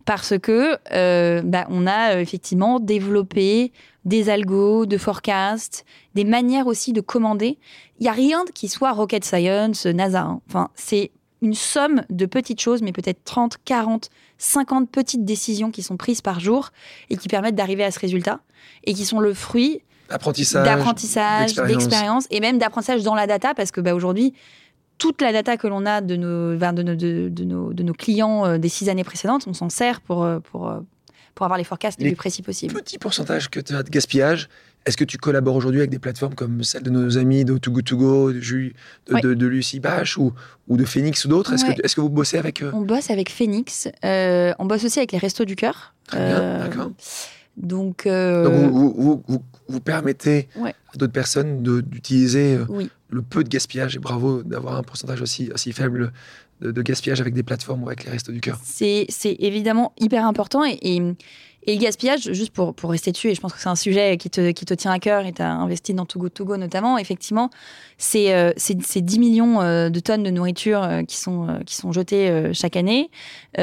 [0.04, 3.72] Parce que euh, bah, on a effectivement développé
[4.04, 5.84] des algos, de forecast,
[6.14, 7.58] des manières aussi de commander.
[7.98, 10.22] Il n'y a rien qui soit rocket science, NASA.
[10.22, 10.40] Hein.
[10.48, 11.10] Enfin, c'est
[11.42, 16.20] une somme de petites choses, mais peut-être 30, 40, 50 petites décisions qui sont prises
[16.20, 16.70] par jour
[17.10, 18.40] et qui permettent d'arriver à ce résultat
[18.84, 23.80] et qui sont le fruit d'apprentissage, d'expérience et même d'apprentissage dans la data parce que
[23.80, 24.34] bah, aujourd'hui,
[24.98, 27.92] toute la data que l'on a de nos, de nos, de, de nos, de nos
[27.92, 30.72] clients euh, des six années précédentes, on s'en sert pour, euh, pour,
[31.34, 32.74] pour avoir les forecasts les, les plus précis possibles.
[32.74, 34.48] Petit pourcentage que tu as de gaspillage.
[34.86, 37.72] Est-ce que tu collabores aujourd'hui avec des plateformes comme celle de nos amis de Too
[37.72, 38.72] Good To Go, de, de,
[39.12, 39.20] Ouais.
[39.20, 40.32] de, de Lucie Bache ou,
[40.68, 41.52] ou de Phoenix ou d'autres?
[41.52, 41.74] Est-ce Ouais.
[41.74, 45.00] que, est que vous bossez avec eux On bosse avec Phoenix, euh, on bosse aussi
[45.00, 45.92] avec les Restos du Cœur.
[46.06, 46.92] Très bien, d'accord.
[47.56, 50.74] Donc, euh, Donc vous, vous, vous, vous, vous permettez Ouais.
[50.94, 52.88] à d'autres personnes d'utiliser euh, oui.
[53.08, 56.12] Le peu de gaspillage et bravo d'avoir un pourcentage aussi, aussi faible
[56.60, 58.58] de, gaspillage avec des plateformes ou avec les restos du cœur.
[58.62, 61.02] C'est évidemment hyper important et,
[61.66, 64.16] et le gaspillage, juste pour, pour rester dessus, et je pense que c'est un sujet
[64.18, 66.44] qui te, qui te tient à cœur et tu as investi dans Too Good To
[66.44, 67.50] Go notamment, effectivement,
[67.98, 71.58] c'est euh, c'est- c'est 10 millions euh, de tonnes de nourriture euh, qui, sont, euh,
[71.66, 73.10] qui sont jetées chaque année,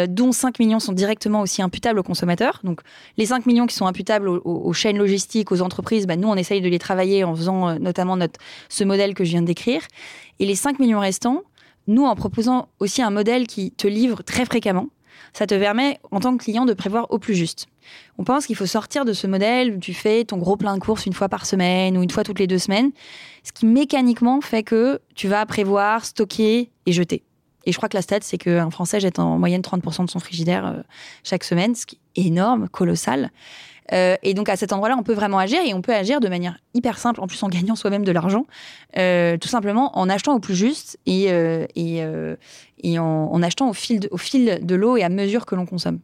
[0.09, 2.59] dont 5 millions sont directement aussi imputables aux consommateurs.
[2.63, 2.81] Donc
[3.17, 6.35] les 5 millions qui sont imputables aux, aux- chaînes logistiques, aux entreprises, bah, nous on
[6.35, 8.39] essaye de les travailler en faisant notamment notre,
[8.69, 9.81] ce modèle que je viens de décrire.
[10.39, 11.41] Et les 5 millions restants,
[11.87, 14.87] nous en proposant aussi un modèle qui te livre très fréquemment,
[15.33, 17.67] ça te permet, en tant que client, de prévoir au plus juste.
[18.17, 20.79] On pense qu'il faut sortir de ce modèle où tu fais ton gros plein de
[20.79, 22.91] courses une fois par semaine ou une fois toutes les deux semaines,
[23.43, 27.23] ce qui mécaniquement fait que tu vas prévoir, stocker et jeter.
[27.65, 30.19] Et je crois que la stat, c'est qu'un Français jette en moyenne 30% de son
[30.19, 30.81] frigidaire euh,
[31.23, 33.31] chaque semaine, ce qui est énorme, colossal.
[33.91, 36.29] Euh, et donc à cet endroit-là, on peut vraiment agir et on peut agir de
[36.29, 38.45] manière hyper simple, en plus en gagnant soi-même de l'argent,
[38.97, 42.35] euh, tout simplement en achetant au plus juste et, euh,
[42.97, 45.99] en, achetant au fil de, l'eau et à mesure que l'on consomme.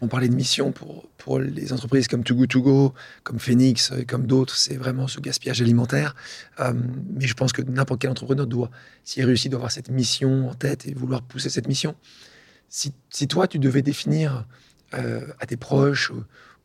[0.00, 3.92] on parlait de mission pour, pour les entreprises comme Too Good To Go, comme Phoenix,
[4.06, 6.14] comme d'autres, c'est vraiment ce gaspillage alimentaire.
[6.58, 8.70] Mais je pense que n'importe quel entrepreneur doit,
[9.04, 11.94] s'il réussit, doit avoir cette mission en tête et vouloir pousser cette mission.
[12.68, 14.46] Si, si toi, tu devais définir
[14.92, 16.12] à tes proches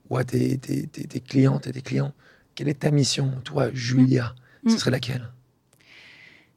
[0.10, 2.14] ou, à tes, tes, tes, clientes et tes clients,
[2.56, 4.34] quelle est ta mission, toi, Julia?
[4.66, 4.78] Ce mm.
[4.78, 5.30] serait laquelle?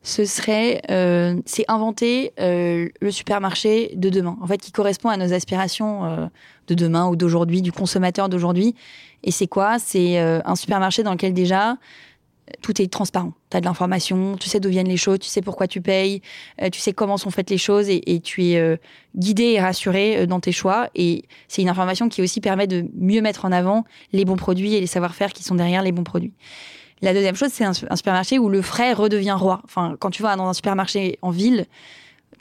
[0.05, 5.17] Ce serait, euh, c'est inventer euh, le supermarché de demain, en fait, qui correspond à
[5.17, 6.27] nos aspirations euh,
[6.67, 8.75] de demain ou d'aujourd'hui, du consommateur d'aujourd'hui.
[9.23, 9.79] Et c'est quoi?
[9.79, 11.77] C'est un supermarché dans lequel déjà
[12.61, 13.33] tout est transparent.
[13.51, 16.23] Tu as de l'information, tu sais d'où viennent les choses, tu sais pourquoi tu payes,
[16.73, 18.79] tu sais comment sont faites les choses et, tu es
[19.17, 20.89] guidé et rassuré dans tes choix.
[20.95, 24.75] Et c'est une information qui aussi permet de mieux mettre en avant les bons produits
[24.75, 26.33] et les savoir-faire qui sont derrière les bons produits.
[27.03, 29.61] La deuxième chose, c'est un, supermarché où le frais redevient roi.
[29.65, 31.67] Enfin, quand tu vas dans un supermarché en ville,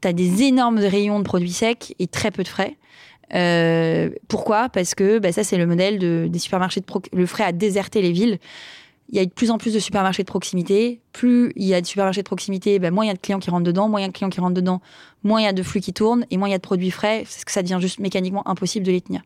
[0.02, 2.78] tu as des énormes rayons de produits secs et très peu de frais.
[3.34, 4.70] Euh, pourquoi?
[4.70, 8.12] Parce que bah, ça, c'est le modèle des supermarchés de le frais a déserté les
[8.12, 8.38] villes.
[9.12, 11.02] Il y a de plus en plus de supermarchés de proximité.
[11.12, 13.40] Plus il y a de supermarchés de proximité, bah, moins il y a de clients
[13.40, 13.90] qui rentrent dedans.
[13.90, 14.82] Moins il y a de clients qui rentrent dedans,
[15.24, 16.92] moins il y a de flux qui tournent et moins il y a de produits
[16.92, 17.24] frais.
[17.24, 19.22] Parce que ça devient juste mécaniquement impossible de les tenir.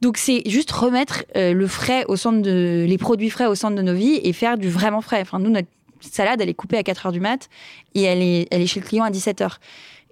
[0.00, 3.74] Donc c'est juste remettre euh, le frais au centre de les produits frais au centre
[3.74, 5.20] de nos vies et faire du vraiment frais.
[5.22, 5.68] Enfin nous notre
[6.00, 7.48] salade elle est coupée à 4 heures du mat
[7.94, 9.60] et elle est elle est chez le client à 17 heures.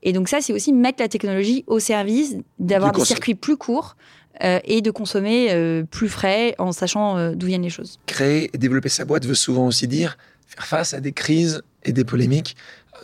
[0.03, 3.97] Et donc ça c'est aussi mettre la technologie au service d'avoir des circuits plus courts
[4.43, 7.99] euh, et de consommer euh, plus frais en sachant d'où viennent les choses.
[8.07, 10.17] Créer et développer sa boîte veut souvent aussi dire
[10.47, 12.57] faire face à des crises et des polémiques.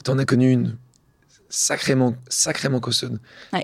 [0.05, 0.76] Tu en as connu une
[1.49, 2.81] sacrément, sacrément.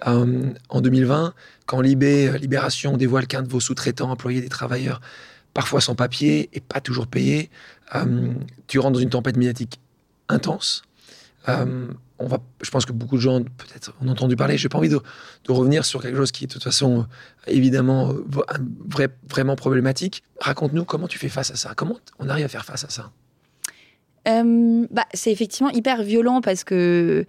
[0.06, 1.34] Euh, en 2020,
[1.66, 5.00] quand Libé, euh, Libération dévoile qu'un de vos sous-traitants employait des travailleurs,
[5.52, 7.50] parfois sans papier et pas toujours payés,
[7.94, 8.32] euh,
[8.66, 9.80] tu rentres dans une tempête médiatique
[10.28, 10.82] intense.
[12.18, 14.56] On va, je pense que beaucoup de gens peut-être ont entendu parler.
[14.56, 15.00] J'ai pas envie de,
[15.48, 17.06] revenir sur quelque chose qui est de toute façon
[17.46, 18.12] évidemment
[19.28, 20.22] vraiment problématique.
[20.40, 21.72] Raconte-nous comment tu fais face à ça.
[21.74, 23.10] Comment on arrive à faire face à ça?
[24.26, 27.26] Bah, c'est effectivement hyper violent parce que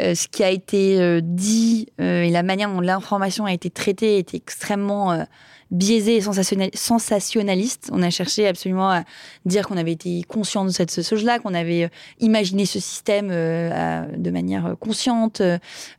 [0.00, 3.70] euh, ce qui a été euh, dit euh, et la manière dont l'information a été
[3.70, 5.24] traitée était extrêmement
[5.74, 6.22] biaisé et
[6.74, 7.90] sensationnaliste.
[7.92, 9.04] On a cherché absolument à
[9.44, 14.76] dire qu'on avait été conscient de cette chose-là, qu'on avait imaginé ce système de manière
[14.80, 15.42] consciente,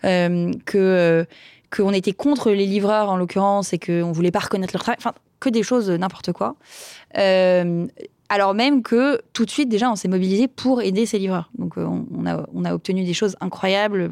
[0.02, 1.28] que
[1.76, 4.98] qu'on était contre les livreurs en l'occurrence et qu'on voulait pas reconnaître leur travail.
[5.00, 6.56] Enfin, que des choses n'importe quoi.
[8.36, 11.50] Alors même que tout de suite, déjà, on s'est mobilisé pour aider ces livreurs.
[11.58, 14.12] Donc, euh, on, a, on, a, obtenu des choses incroyables.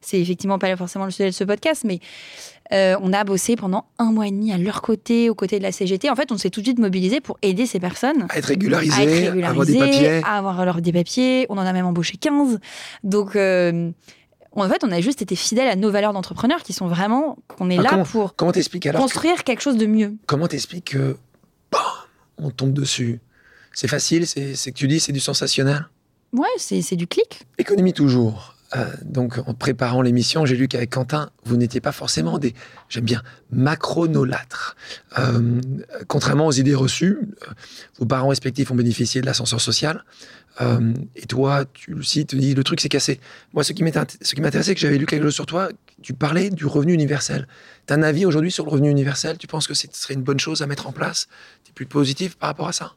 [0.00, 1.98] c'est effectivement pas forcément le sujet de ce podcast, mais
[2.72, 5.64] euh, on a bossé pendant un mois et demi à leur côté, aux côtés de
[5.64, 6.08] la CGT.
[6.10, 8.28] En fait, on s'est tout de suite mobilisé pour aider ces personnes.
[8.28, 10.22] À être régularisés, à, avoir des papiers.
[10.22, 11.46] À avoir leur, des papiers.
[11.48, 12.60] On en a même embauché 15.
[13.02, 13.90] Donc, euh,
[14.52, 17.68] en fait, on a juste été fidèles à nos valeurs d'entrepreneurs qui sont vraiment qu'on
[17.68, 20.14] est ah, là pour comment alors construire quelque chose de mieux.
[20.26, 21.16] Comment t'expliques que
[22.38, 23.18] on tombe dessus
[23.80, 25.88] c'est facile, c'est que tu dis c'est du sensationnel
[26.34, 27.46] Ouais, c'est du clic.
[27.56, 28.54] Économie toujours.
[28.76, 32.52] Euh, donc, en préparant l'émission, j'ai lu qu'avec Quentin, vous n'étiez pas forcément des,
[32.90, 34.76] j'aime bien, macronolâtres.
[35.18, 35.62] Euh,
[36.08, 37.52] contrairement aux idées reçues, euh,
[37.98, 40.04] vos parents respectifs ont bénéficié de l'ascenseur social.
[41.16, 43.18] et toi, tu le cites, tu dis le truc s'est cassé.
[43.54, 45.70] Moi, ce qui m'intéressait, c'est que j'avais lu quelque chose sur toi.
[46.02, 47.48] Tu parlais du revenu universel.
[47.86, 49.38] Tu as un avis aujourd'hui sur le revenu universel?
[49.38, 51.28] Tu penses que ce serait une bonne chose à mettre en place?
[51.64, 52.92] Tu es plus positif par rapport à ça?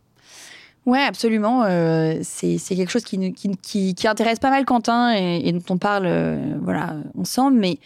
[0.85, 1.63] Ouais, absolument.
[1.63, 6.97] Euh, c'est quelque chose qui, intéresse pas mal Quentin et, dont on parle euh, voilà,
[7.17, 7.57] ensemble.
[7.57, 7.79] Mais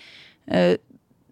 [0.52, 0.78] euh,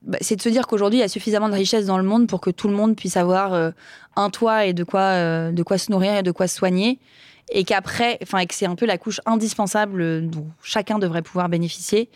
[0.03, 2.27] bah, c'est de se dire qu'aujourd'hui, il y a suffisamment de richesses dans le monde
[2.27, 3.73] pour que tout le monde puisse avoir
[4.15, 6.99] un toit et de quoi, de quoi se nourrir et de quoi se soigner.
[7.51, 12.09] Et qu'après, enfin, que c'est un peu la couche indispensable dont chacun devrait pouvoir bénéficier.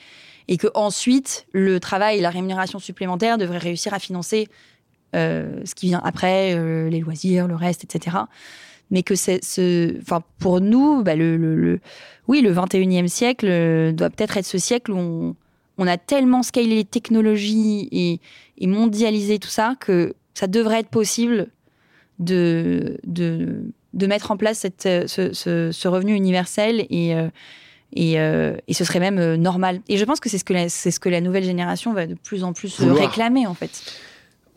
[0.47, 4.47] Et que ensuite, le travail et la rémunération supplémentaire devraient réussir à financer
[5.13, 6.53] ce qui vient après,
[6.89, 8.17] les loisirs, le reste, etc
[8.91, 11.79] mais que c'est ce, enfin pour nous, bah, le, le,
[12.27, 15.35] oui, le 21e siècle euh, doit peut-être être ce siècle où on,
[15.77, 18.19] on, a tellement scalé les technologies et,
[18.57, 21.47] et, mondialisé tout ça que ça devrait être possible
[22.19, 23.63] de, de,
[23.93, 27.29] de mettre en place cette, ce, ce, revenu universel et, euh,
[27.93, 29.81] et, euh, et, ce serait même normal.
[29.87, 32.15] Et je pense que c'est ce que c'est ce que la nouvelle génération va de
[32.15, 33.83] plus en plus réclamer en fait.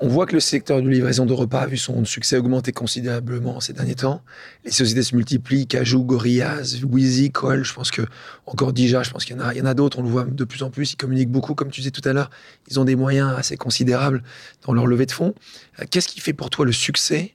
[0.05, 3.61] On voit que le secteur de livraison de repas a vu son succès augmenter considérablement
[3.61, 4.21] ces derniers temps.
[4.65, 8.03] Les sociétés se multiplient, Cajou, Gorillaz, Wheezy, Cole, je pense que
[8.47, 10.65] encore déjà, je pense qu'il y en a, a d'autres, on le voit de plus
[10.65, 12.31] en plus, ils communiquent beaucoup, comme tu disais tout à l'heure,
[12.69, 14.25] ils ont des moyens assez considérables
[14.67, 15.37] dans leur levée de fonds.
[15.79, 17.35] Euh, qu'est-ce qui fait pour toi le succès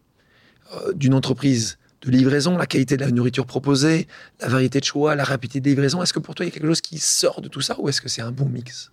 [0.74, 4.10] euh, d'une entreprise de livraison, la qualité de la nourriture proposée,
[4.42, 6.04] la variété de choix, la rapidité de livraison?
[6.04, 7.88] Est-ce que pour toi, il y a quelque chose qui sort de tout ça ou
[7.88, 8.92] est-ce que c'est un bon mix?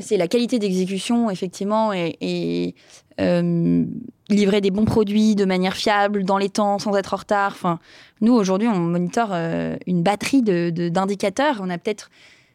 [0.00, 2.74] C'est la qualité d'exécution, effectivement, et,
[3.20, 3.84] euh,
[4.28, 7.52] livrer des bons produits de manière fiable, dans les temps, sans être en retard.
[7.52, 7.78] Enfin,
[8.20, 11.56] nous, aujourd'hui, on monitore euh, une batterie d'indicateurs.
[11.56, 12.10] De, on a peut-être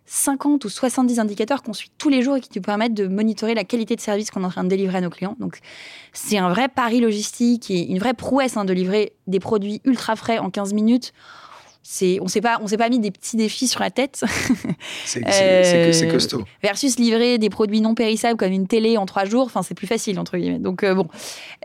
[0.06, 3.56] 50 ou 70 indicateurs qu'on suit tous les jours et qui nous permettent de monitorer
[3.56, 5.36] la qualité de service qu'on est en train de délivrer à nos clients.
[5.40, 5.60] Donc,
[6.12, 10.16] c'est un vrai pari logistique et une vraie prouesse hein, de livrer des produits ultra
[10.16, 11.14] frais en 15 minutes
[11.84, 14.24] c'est on s'est pas on s'est pas mis des petits défis sur la tête.
[15.06, 16.44] c'est euh, costaud.
[16.64, 19.86] Versus livrer des produits non périssables comme une télé en trois jours, enfin c'est plus
[19.86, 20.60] facile entre guillemets.
[20.60, 21.08] Donc euh, bon,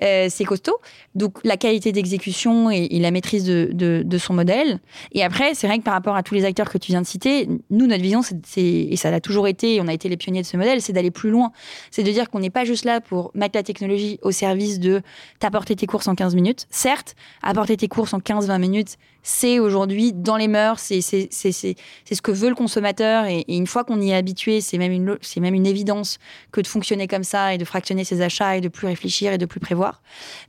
[0.02, 0.76] euh, c'est costaud.
[1.14, 4.80] Donc la qualité d'exécution et, la maîtrise de, de, son modèle.
[5.12, 7.06] Et après, c'est vrai que par rapport à tous les acteurs que tu viens de
[7.06, 10.42] citer, nous notre vision, c'est et ça l'a toujours été, on a été les pionniers
[10.42, 11.52] de ce modèle, c'est d'aller plus loin.
[11.92, 15.00] C'est de dire qu'on n'est pas juste là pour mettre la technologie au service de
[15.38, 16.66] t'apporter tes courses en 15 minutes.
[16.70, 18.96] Certes, apporter tes courses en 15-20 minutes,
[19.29, 23.26] c'est aujourd'hui dans les mœurs, c'est ce que veut le consommateur.
[23.26, 26.18] Et, une fois qu'on y est habitué, c'est même, une, même une évidence
[26.51, 29.37] que de fonctionner comme ça et de fractionner ses achats et de plus réfléchir et
[29.37, 30.01] de plus prévoir.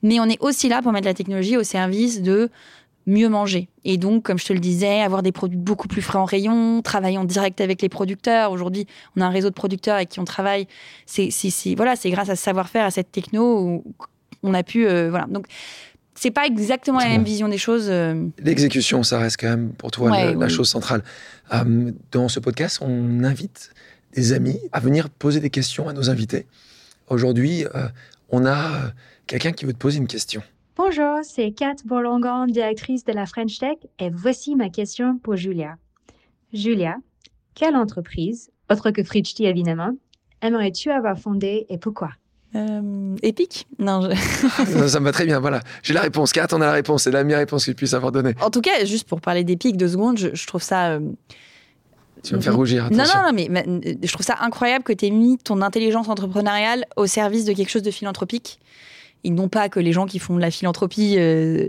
[0.02, 2.50] Mais on est aussi là pour mettre la technologie au service de
[3.06, 3.68] mieux manger.
[3.84, 6.82] Et donc, comme je te le disais, avoir des produits beaucoup plus frais en rayon,
[6.82, 8.54] travailler en direct avec les producteurs.
[8.54, 10.68] Aujourd'hui, on a un réseau de producteurs avec qui on travaille.
[11.06, 11.30] C'est
[11.76, 13.84] voilà, c'est grâce à ce savoir-faire, à cette techno,
[14.42, 15.26] on a pu euh, voilà.
[15.26, 15.48] Donc
[16.20, 17.88] c'est pas exactement la même vision des choses.
[17.89, 18.28] Euh.
[18.43, 21.01] L'exécution, ça reste quand même pour toi la, chose centrale.
[21.53, 23.72] Euh, dans ce podcast, on invite
[24.13, 26.45] des amis à venir poser des questions à nos invités.
[27.07, 27.88] Aujourd'hui, euh,
[28.28, 28.91] on a
[29.28, 30.43] quelqu'un qui veut te poser une question.
[30.76, 35.78] Bonjour, c'est Kat Bolongan, directrice de la French Tech, et voici ma question pour Julia.
[36.51, 36.97] Julia,
[37.55, 39.95] quelle entreprise, autre que Fridge évidemment,
[40.41, 42.09] aimerais-tu avoir fondée et pourquoi?
[42.56, 44.10] Euh, épique Non.
[44.88, 45.62] ça me va très bien, voilà.
[45.84, 46.32] J'ai la réponse.
[46.32, 47.04] Kat, on a la réponse.
[47.04, 48.34] C'est la meilleure réponse qu'il puisse avoir donnée.
[48.41, 50.91] En tout cas, juste pour parler d'épique deux secondes, je, trouve ça.
[50.91, 51.00] Euh,
[52.24, 52.86] tu vas me faire rougir.
[52.86, 53.04] Attention.
[53.04, 56.10] Non, non, non, mais, euh, je trouve ça incroyable que tu aies mis ton intelligence
[56.10, 58.60] entrepreneuriale au service de quelque chose de philanthropique.
[59.24, 61.18] Et non pas que les gens qui font de la philanthropie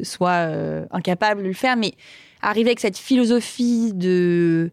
[0.04, 0.48] soient
[0.92, 1.94] incapables de le faire, mais
[2.42, 4.70] arriver avec cette philosophie de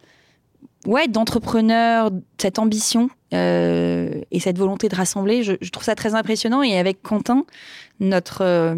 [0.85, 6.61] ouais, d'entrepreneur, cette ambition euh, et cette volonté de rassembler, je, trouve ça très impressionnant.
[6.63, 7.45] Et avec Quentin,
[7.99, 8.75] notre, euh,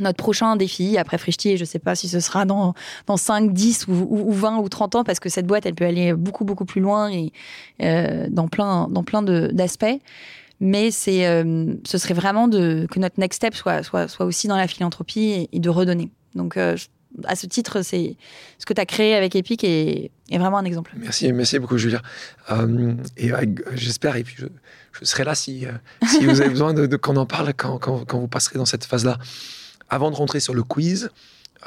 [0.00, 2.74] notre prochain défi, après Frichti, je ne sais pas si ce sera dans,
[3.06, 6.12] dans 5, 10 ou, 20 ou 30 ans, parce que cette boîte, elle peut aller
[6.14, 7.32] beaucoup, beaucoup plus loin et
[7.82, 10.00] euh, dans plein, dans plein d'aspects.
[10.58, 11.26] Mais c'est,
[11.84, 15.50] ce serait vraiment de, que notre next step soit, soit, soit aussi dans la philanthropie
[15.52, 16.10] et, de redonner.
[16.34, 16.56] Donc,
[17.24, 18.16] à ce titre, c'est
[18.58, 20.92] ce que tu as créé avec Epic est, est, vraiment un exemple.
[20.96, 22.02] Merci, merci beaucoup, Julia.
[22.50, 23.30] Euh, et
[23.74, 24.36] j'espère, et puis
[24.92, 25.72] je, serai là si, euh,
[26.08, 28.84] si vous avez besoin de, qu'on en parle quand, quand, quand, vous passerez dans cette
[28.84, 29.18] phase-là.
[29.88, 31.10] Avant de rentrer sur le quiz,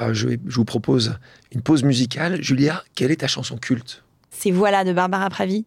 [0.02, 1.18] euh, je, je, vous propose
[1.52, 2.42] une pause musicale.
[2.42, 4.04] Julia, quelle est ta chanson culte?
[4.32, 5.66] C'est Voilà de Barbara Pravi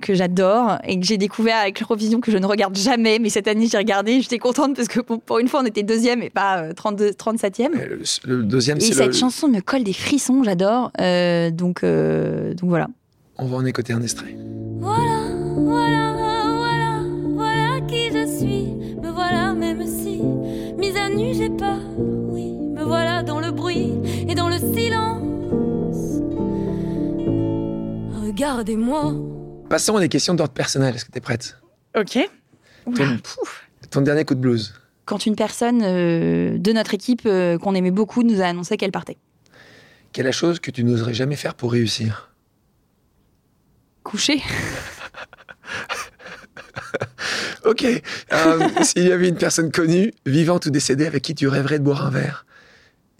[0.00, 3.18] que j'adore et que j'ai découvert avec l'Eurovision que je ne regarde jamais.
[3.18, 4.20] Mais cette année, j'ai regardé.
[4.20, 7.70] J'étais contente parce que pour une fois, on était deuxième et pas 32, 37e.
[8.24, 10.42] Le, deuxième, c'est cette chanson me colle des frissons.
[10.42, 10.90] J'adore.
[11.00, 12.88] Euh, donc, euh, donc voilà.
[13.38, 14.36] On va en écouter un extrait.
[14.80, 16.14] Voilà, voilà,
[16.56, 17.02] voilà,
[17.34, 18.74] voilà qui je suis.
[19.02, 20.22] Me voilà, même si
[20.78, 21.78] mise à nu, j'ai pas.
[21.98, 23.92] Oui, me voilà dans le bruit
[24.28, 26.22] et dans le silence.
[28.24, 29.35] Regardez-moi.
[29.68, 30.94] Passons à des questions d'ordre personnel.
[30.94, 31.58] Est-ce que tu es prête?
[31.96, 32.18] Ok.
[33.90, 34.74] Ton, dernier coup de blues
[35.06, 38.92] Quand une personne euh, de notre équipe euh, qu'on aimait beaucoup nous a annoncé qu'elle
[38.92, 39.16] partait.
[40.12, 42.30] Quelle est la chose que tu n'oserais jamais faire pour réussir?
[44.04, 44.40] Coucher.
[47.64, 47.86] ok.
[48.32, 51.84] Euh, s'il y avait une personne connue, vivante ou décédée, avec qui tu rêverais de
[51.84, 52.46] boire un verre,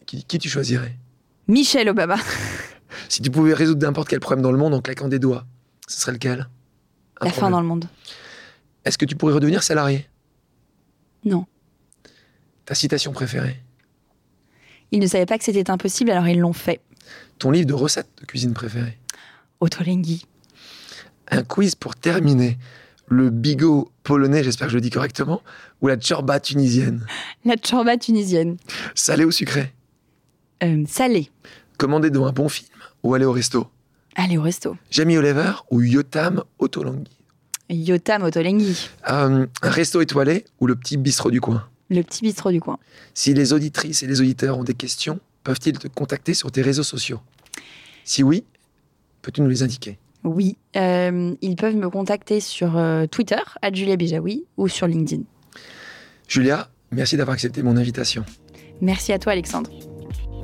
[0.07, 0.97] qui, qui tu choisirais?
[1.49, 2.19] Michelle Obama.
[3.09, 5.45] si tu pouvais résoudre n'importe quel problème dans le monde en claquant des doigts,
[5.87, 6.49] ce serait lequel?
[7.21, 7.89] La fin dans le monde.
[8.85, 10.07] Est-ce que tu pourrais redevenir salarié?
[11.25, 11.47] Non.
[12.65, 13.63] Ta citation préférée?
[14.93, 16.81] Ils ne savaient pas que c'était impossible, alors ils l'ont fait.
[17.39, 18.99] Ton livre de recettes de cuisine préféré
[19.61, 20.27] Ottolenghi.
[21.29, 22.59] Un quiz pour terminer.
[23.09, 25.43] Le bigot polonais, j'espère que je le dis correctement,
[25.81, 27.07] ou la tchorba tunisienne?
[27.45, 28.57] La tchorba tunisienne.
[28.95, 29.73] Salé ou sucré?
[30.63, 31.31] Euh, Salé.
[31.79, 32.69] Commander devant un bon film
[33.03, 33.69] ou aller au resto?
[34.17, 34.77] Aller au resto.
[34.91, 37.05] Jamie Oliver ou Yotam Otolenghi
[37.69, 38.89] Yotam Otolenghi.
[39.11, 42.79] Euh, un resto étoilé ou le petit bistrot du coin Le petit bistrot du coin.
[43.15, 46.83] Si les auditrices et les auditeurs ont des questions, peuvent-ils te contacter sur tes réseaux
[46.83, 47.21] sociaux?
[48.05, 48.45] Si oui,
[49.21, 49.99] peux-tu nous les indiquer?
[50.25, 55.23] Oui, euh, ils peuvent me contacter sur euh, Twitter, à Julia Bijawi, ou sur LinkedIn.
[56.27, 58.25] Julia, merci d'avoir accepté mon invitation.
[58.81, 59.71] Merci à toi, Alexandre.